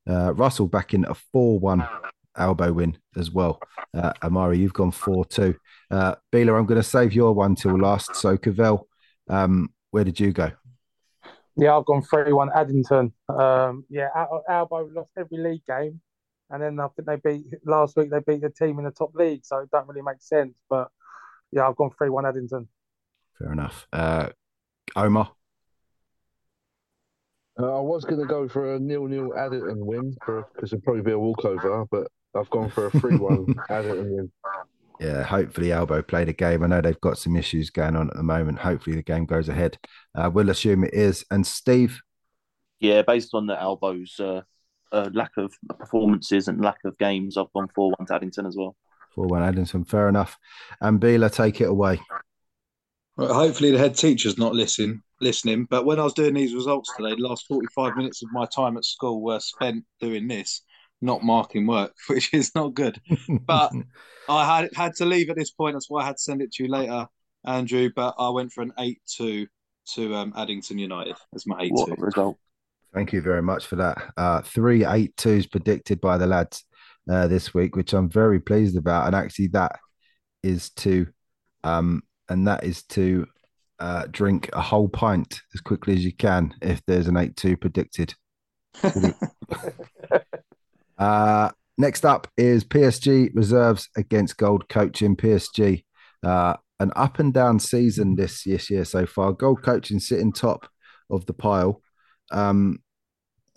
[0.09, 1.89] Uh, Russell back in a 4 1
[2.37, 3.61] Albo win as well.
[3.95, 5.55] Uh, Amari, you've gone 4 2.
[5.91, 8.16] Uh, Beeler, I'm going to save your one till last.
[8.16, 8.87] So, Cavell,
[9.28, 10.51] um, where did you go?
[11.57, 13.12] Yeah, I've gone 3 1 Addington.
[13.28, 16.01] Um, yeah, Al- Albo lost every league game.
[16.49, 19.14] And then I think they beat last week, they beat the team in the top
[19.14, 19.45] league.
[19.45, 20.59] So it don't really make sense.
[20.68, 20.89] But
[21.53, 22.68] yeah, I've gone 3 1 Addington.
[23.39, 23.87] Fair enough.
[23.93, 24.31] Uh,
[24.97, 25.33] Omar?
[27.59, 31.12] Uh, I was going to go for a nil-nil Addington win because it'd probably be
[31.12, 33.55] a walkover, but I've gone for a free one.
[35.01, 36.62] Yeah, hopefully Albo played a game.
[36.62, 38.59] I know they've got some issues going on at the moment.
[38.59, 39.78] Hopefully the game goes ahead.
[40.14, 41.24] Uh, we'll assume it is.
[41.31, 42.03] And Steve?
[42.81, 44.43] Yeah, based on the Albo's uh,
[44.93, 48.57] uh, lack of performances and lack of games, I've gone 4 1 to Addington as
[48.59, 48.76] well.
[49.14, 50.37] 4 1 Addington, fair enough.
[50.83, 51.99] And Bila, take it away.
[53.16, 55.03] Well, hopefully the head teacher's not listening.
[55.22, 58.47] Listening, but when I was doing these results today, the last forty-five minutes of my
[58.47, 60.62] time at school were spent doing this,
[61.01, 63.01] not marking work, which is not good.
[63.46, 63.72] But
[64.28, 65.74] I had had to leave at this point.
[65.74, 67.07] That's why I had to send it to you later,
[67.44, 67.90] Andrew.
[67.94, 69.46] But I went for an eight-two
[69.94, 72.36] to um, Addington United as my eight-two What a result.
[72.92, 74.12] Thank you very much for that.
[74.16, 76.64] Uh, three eight twos predicted by the lads
[77.09, 79.07] uh, this week, which I'm very pleased about.
[79.07, 79.78] And actually, that
[80.42, 81.07] is to,
[81.64, 83.26] um, and that is to
[83.78, 87.57] uh, drink a whole pint as quickly as you can if there's an eight two
[87.57, 88.14] predicted.
[91.01, 95.16] uh, next up is PSG reserves against Gold Coaching.
[95.16, 95.84] PSG,
[96.22, 99.32] uh, an up and down season this this year so far.
[99.32, 100.68] Gold Coaching sitting top
[101.09, 101.82] of the pile.
[102.30, 102.80] Um,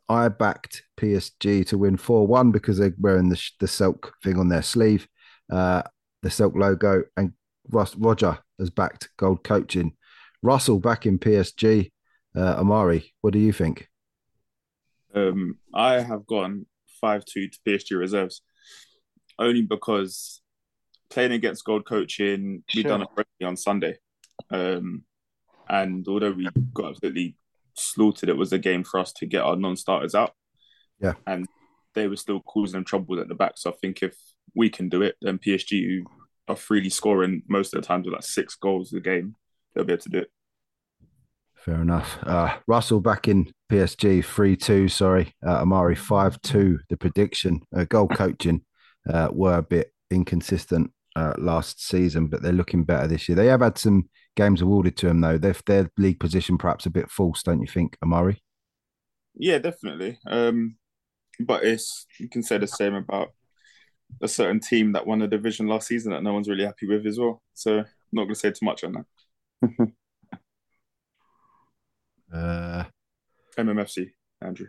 [0.09, 4.49] I backed PSG to win 4 1 because they're wearing the, the Silk thing on
[4.49, 5.07] their sleeve,
[5.51, 5.83] uh,
[6.21, 7.33] the Silk logo, and
[7.69, 9.93] Ross, Roger has backed gold coaching.
[10.41, 11.91] Russell back in PSG.
[12.35, 13.87] Uh, Amari, what do you think?
[15.13, 16.65] Um, I have gone
[17.03, 18.41] 5 2 to PSG reserves
[19.37, 20.41] only because
[21.09, 22.89] playing against gold coaching, we Sure.
[22.97, 23.97] done it on Sunday.
[24.49, 25.03] Um,
[25.69, 27.35] and although we got absolutely
[27.73, 30.33] slaughtered, it was a game for us to get our non starters out.
[31.01, 31.15] Yeah.
[31.27, 31.45] And
[31.93, 33.53] they were still causing them trouble at the back.
[33.57, 34.15] So I think if
[34.55, 36.05] we can do it, then PSG, who
[36.47, 39.35] are freely scoring most of the times with like six goals a game,
[39.73, 40.31] they'll be able to do it.
[41.63, 42.17] Fair enough.
[42.23, 44.89] Uh, Russell back in PSG 3 2.
[44.89, 45.33] Sorry.
[45.45, 46.79] Uh, Amari 5 2.
[46.89, 47.61] The prediction.
[47.73, 48.61] Uh, goal coaching
[49.09, 53.37] uh, were a bit inconsistent uh, last season, but they're looking better this year.
[53.37, 55.37] They have had some games awarded to them, though.
[55.37, 58.43] They've, their league position perhaps a bit false, don't you think, Amari?
[59.33, 60.19] Yeah, definitely.
[60.27, 60.75] Um,
[61.39, 63.29] but it's you can say the same about
[64.21, 67.07] a certain team that won the division last season that no one's really happy with
[67.07, 67.41] as well.
[67.53, 69.05] So I'm not going to say too much on
[69.61, 69.91] that.
[72.33, 72.83] Uh,
[73.57, 74.09] MMFC,
[74.41, 74.67] Andrew.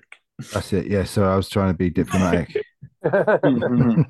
[0.52, 0.86] that's it.
[0.86, 1.04] Yeah.
[1.04, 2.62] So I was trying to be diplomatic.
[3.04, 4.06] uh,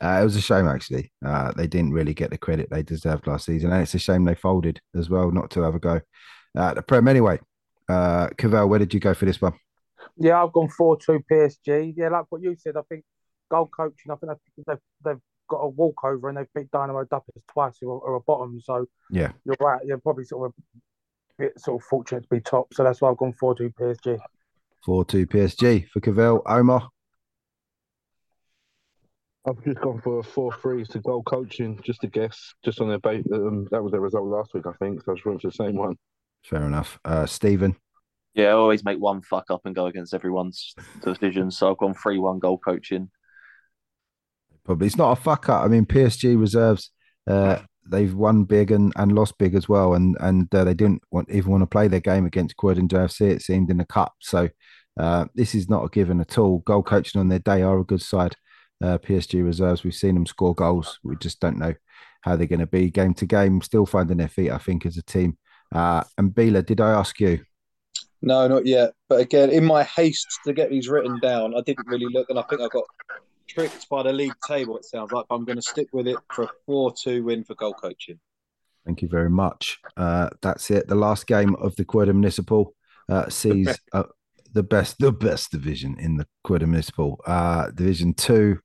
[0.00, 1.12] it was a shame, actually.
[1.24, 4.24] Uh, they didn't really get the credit they deserved last season, and it's a shame
[4.24, 6.00] they folded as well, not to have a go
[6.56, 7.08] at the Prem.
[7.08, 7.38] Anyway,
[7.88, 9.54] uh, Cavell, where did you go for this one?
[10.16, 11.94] Yeah, I've gone 4 2 PSG.
[11.96, 13.04] Yeah, like what you said, I think
[13.50, 17.42] goal coaching, I think they've, they've, they've got a walkover and they've beat Dynamo Duppers
[17.52, 18.60] twice who are, are a bottom.
[18.62, 19.80] So Yeah, you're right.
[19.84, 20.82] You're probably sort of
[21.40, 22.72] a bit sort of fortunate to be top.
[22.74, 24.18] So that's why I've gone 4 2 PSG.
[24.84, 26.42] 4 2 PSG for Cavell.
[26.46, 26.88] Omar,
[29.46, 32.88] I've just gone for a 4 3 to goal coaching, just a guess, just on
[32.88, 33.24] their base.
[33.32, 35.02] Um, that was their result last week, I think.
[35.04, 35.96] So I just went for the same one.
[36.44, 36.98] fair enough.
[37.04, 37.76] Uh, Stephen,
[38.34, 41.58] Yeah, I always make one fuck up and go against everyone's decisions.
[41.58, 43.10] So I've gone 3 1 goal coaching.
[44.64, 45.64] probably it's not a fuck up.
[45.64, 46.90] I mean, PSG reserves.
[47.26, 51.02] Uh, they've won big and, and lost big as well, and and uh, they didn't
[51.10, 53.30] want even want to play their game against Croydon JFC.
[53.30, 54.48] It seemed in the cup, so
[54.98, 56.58] uh, this is not a given at all.
[56.60, 58.36] Goal coaching on their day are a good side.
[58.82, 59.84] Uh, PSG reserves.
[59.84, 60.98] We've seen them score goals.
[61.04, 61.74] We just don't know
[62.22, 63.60] how they're going to be game to game.
[63.60, 65.36] Still finding their feet, I think, as a team.
[65.74, 67.40] Uh, and Bila, did I ask you?
[68.22, 68.92] No, not yet.
[69.08, 72.38] But again, in my haste to get these written down, I didn't really look, and
[72.38, 72.84] I think I got
[73.52, 74.76] tricked by the league table.
[74.76, 77.54] It sounds like but I'm going to stick with it for a four-two win for
[77.54, 78.18] goal coaching.
[78.86, 79.78] Thank you very much.
[79.96, 80.88] Uh, that's it.
[80.88, 82.74] The last game of the Croydon Municipal
[83.08, 84.04] uh, sees uh,
[84.52, 88.58] the best, the best division in the Croydon Municipal uh, Division Two,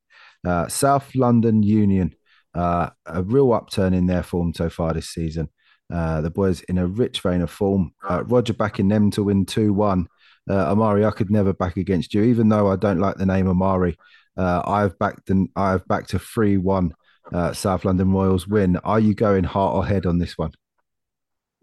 [0.45, 2.15] uh, South London Union.
[2.53, 5.49] Uh, a real upturn in their form so far this season.
[5.93, 7.91] Uh, the boys in a rich vein of form.
[8.07, 10.07] Uh, Roger backing them to win two one.
[10.49, 13.47] Uh, Amari, I could never back against you, even though I don't like the name
[13.47, 13.97] Amari.
[14.37, 16.93] Uh, I've backed and I've backed a three one
[17.33, 18.77] uh, South London Royals win.
[18.77, 20.51] Are you going heart or head on this one?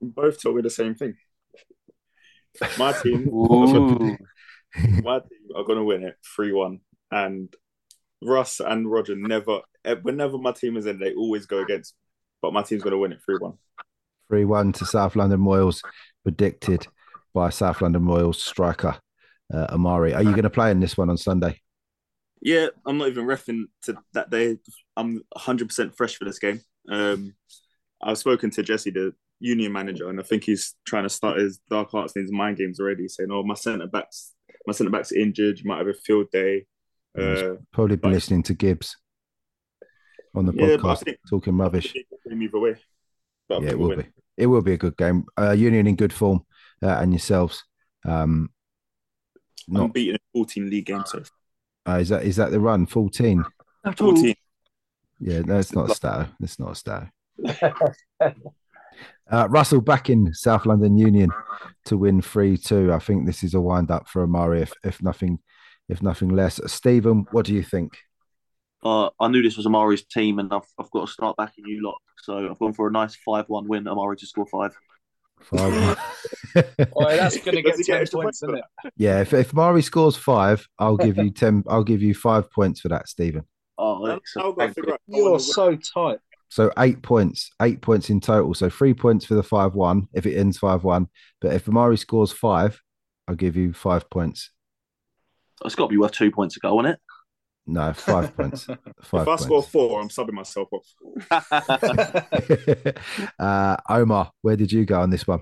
[0.01, 1.15] Both told me the same thing.
[2.79, 3.29] My team,
[4.77, 7.53] my team are going to win it three one, and
[8.23, 9.61] Russ and Roger never.
[9.85, 11.95] eh, Whenever my team is in, they always go against.
[12.41, 13.55] But my team's going to win it three one.
[14.29, 15.83] 3 1 to South London Royals,
[16.23, 16.87] predicted
[17.35, 18.97] by South London Royals striker
[19.53, 20.15] uh, Amari.
[20.15, 21.61] Are you going to play in this one on Sunday?
[22.45, 24.59] Yeah, I'm not even refing to that day.
[24.97, 26.61] I'm 100% fresh for this game.
[26.91, 27.35] Um,
[28.03, 31.61] I've spoken to Jesse, the union manager, and I think he's trying to start his
[31.71, 34.35] dark arts and his mind games already, saying, "Oh, my centre backs,
[34.67, 35.61] my centre backs injured.
[35.61, 36.67] You might have a field day."
[37.17, 38.97] Uh, Probably be like- listening to Gibbs
[40.35, 41.95] on the Yeah, podcast, think- talking rubbish.
[42.29, 42.75] Either way,
[43.51, 44.01] Yeah, it win.
[44.01, 44.07] be.
[44.37, 45.27] It will be a good game.
[45.39, 46.45] Uh, Union in good form,
[46.83, 47.63] uh, and yourselves.
[48.05, 48.51] Um,
[49.69, 51.11] I'm not beating 14 league games.
[51.11, 51.23] So
[51.89, 52.87] uh, is that is that the run?
[52.87, 53.45] Fourteen.
[53.97, 54.35] 14.
[55.19, 56.29] Yeah, no, it's not a stat.
[56.41, 57.09] It's not a stat.
[59.31, 61.31] Uh, Russell back in South London Union
[61.87, 62.93] to win three two.
[62.93, 65.39] I think this is a wind up for Amari, if if nothing,
[65.89, 66.61] if nothing less.
[66.67, 67.97] Stephen, what do you think?
[68.85, 71.83] Uh, I knew this was Amari's team, and I've, I've got to start backing you
[71.83, 71.97] lot.
[72.19, 73.89] So I've gone for a nice 5 1 win.
[73.89, 74.77] Amari to score five.
[75.45, 75.99] Five.
[76.95, 78.65] Oh, that's going to get he get 10 points, points isn't it?
[78.97, 81.65] yeah, if if Mari scores five, I'll give you ten.
[81.67, 83.45] I'll give you five points for that, Stephen.
[83.79, 84.45] Oh, How- excellent.
[84.45, 84.83] how have I Thank you.
[84.83, 86.19] figured out how I You're so tight.
[86.51, 88.53] So eight points, eight points in total.
[88.53, 91.07] So three points for the five one if it ends five one.
[91.41, 92.79] But if Amari scores five,
[93.27, 94.51] I'll give you five points.
[95.65, 96.93] It's got to be worth two points a go, isn't
[97.67, 98.67] No, five points.
[99.03, 101.31] Five If I score four, I'm subbing myself off.
[103.39, 105.41] uh, Omar, where did you go on this one?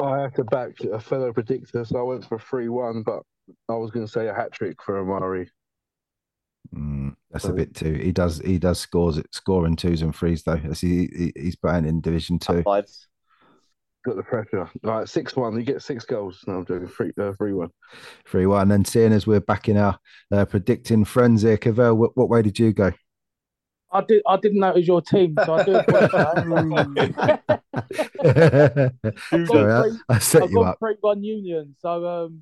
[0.00, 3.22] I had to back a fellow predictor, so I went for 3 1, but
[3.68, 5.50] I was going to say a hat trick for Amari.
[6.74, 7.94] Mm, that's a bit too.
[7.94, 8.38] He does.
[8.38, 10.60] He does scores it scoring twos and threes though.
[10.62, 12.62] That's he, he- he's playing in Division Two.
[12.62, 12.86] Five.
[14.08, 14.70] Got the pressure.
[14.84, 15.56] All right, 6 1.
[15.56, 16.42] You get six goals.
[16.46, 17.68] No, I'm doing 3 uh, 3 1.
[18.24, 18.72] Three one.
[18.72, 19.98] And seeing as we're back in our
[20.32, 22.90] uh, predicting friends here, Cavell, what, what way did you go?
[23.92, 24.22] I did.
[24.26, 25.76] I didn't know it was your team, so I do.
[25.76, 26.16] apologise.
[28.24, 30.78] I've Sorry, gone I, three- I set I've you gone up.
[30.78, 32.40] three one Union, so um,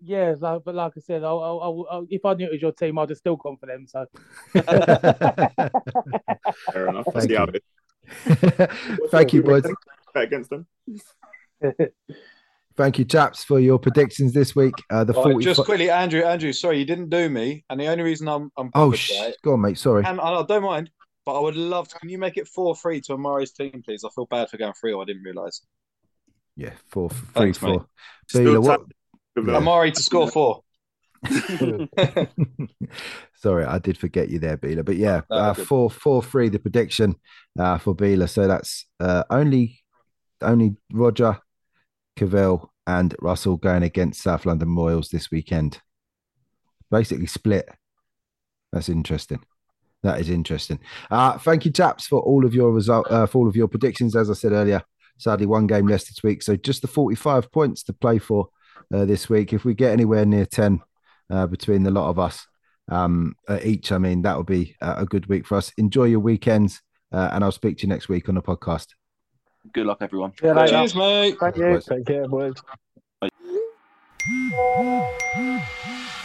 [0.00, 0.34] yeah.
[0.34, 2.72] So, but like I said, I'll, I'll, I'll, I'll, if I knew it was your
[2.72, 3.86] team, I'd have still gone for them.
[3.86, 4.04] So
[6.72, 7.06] Fair enough.
[7.12, 7.46] Thank you.
[9.10, 9.64] Thank you, boys.
[10.14, 10.66] Bet against them.
[12.76, 14.74] Thank you, chaps, for your predictions this week.
[14.90, 17.64] Uh, the Right, 40 just quickly, Andrew, Andrew, sorry, you didn't do me.
[17.70, 19.78] And the only reason I'm, I'm Oh, bothered sh- it, go on, mate.
[19.78, 20.04] Sorry.
[20.04, 20.90] and I don't mind,
[21.24, 21.98] but I would love to.
[22.00, 24.02] Can you make it 4 3 to Amari's team, please?
[24.04, 25.60] I feel bad for going 3 or I didn't realise.
[26.56, 27.86] Yeah, four, three, Thanks, four.
[28.34, 28.58] mate.
[28.58, 28.82] What?
[29.36, 29.54] Yeah.
[29.56, 30.60] Amari to score 4.
[33.34, 34.84] Sorry, I did forget you there, Beeler.
[34.84, 35.66] But yeah, No, uh, good.
[35.66, 36.48] four, four, three.
[36.48, 37.16] The prediction
[37.58, 38.28] uh, for Beeler.
[38.28, 39.80] So that's uh, only,
[40.40, 41.38] only Roger,
[42.16, 45.80] Cavell, and Russell going against South London Royals this weekend.
[46.90, 47.68] Basically split.
[48.72, 49.40] That's interesting.
[50.02, 50.80] That is interesting.
[51.10, 54.14] Uh, thank you, chaps, for all of your result, uh, for all of your predictions.
[54.14, 54.82] As I said earlier,
[55.16, 58.48] sadly one game less this week, so just the forty-five points to play for
[58.92, 59.54] uh, this week.
[59.54, 60.82] If we get anywhere near ten
[61.30, 62.46] uh, between the lot of us
[62.90, 65.72] um, uh, each, I mean that will be uh, a good week for us.
[65.78, 68.88] Enjoy your weekends, and I'll speak to you next week on the podcast.
[69.72, 70.32] Good luck, everyone.
[70.42, 70.68] yeah, later.
[70.68, 71.36] Cheers, mate.
[71.40, 71.80] Thank you.
[71.80, 72.54] Take care, boys.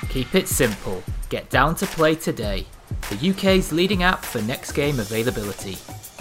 [0.09, 1.03] Keep it simple.
[1.29, 2.65] Get down to play today.
[3.09, 5.75] The UK's leading app for next game availability.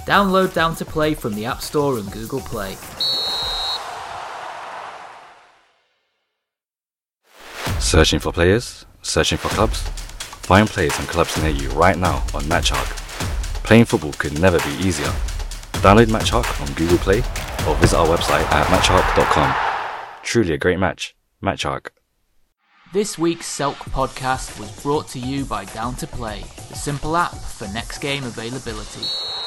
[0.07, 2.77] Download Down to Play from the App Store and Google Play.
[7.79, 8.87] Searching for players?
[9.03, 9.83] Searching for clubs?
[10.49, 12.87] Find players and clubs near you right now on Matchhawk.
[13.65, 15.13] Playing football could never be easier.
[15.79, 17.19] Download Matchhawk on Google Play
[17.67, 19.55] or visit our website at matchhawk.com.
[20.23, 21.15] Truly a great match.
[21.43, 21.89] Matchhawk.
[22.93, 27.35] This week's Selk podcast was brought to you by Down to Play, the simple app
[27.35, 29.38] for next game availability.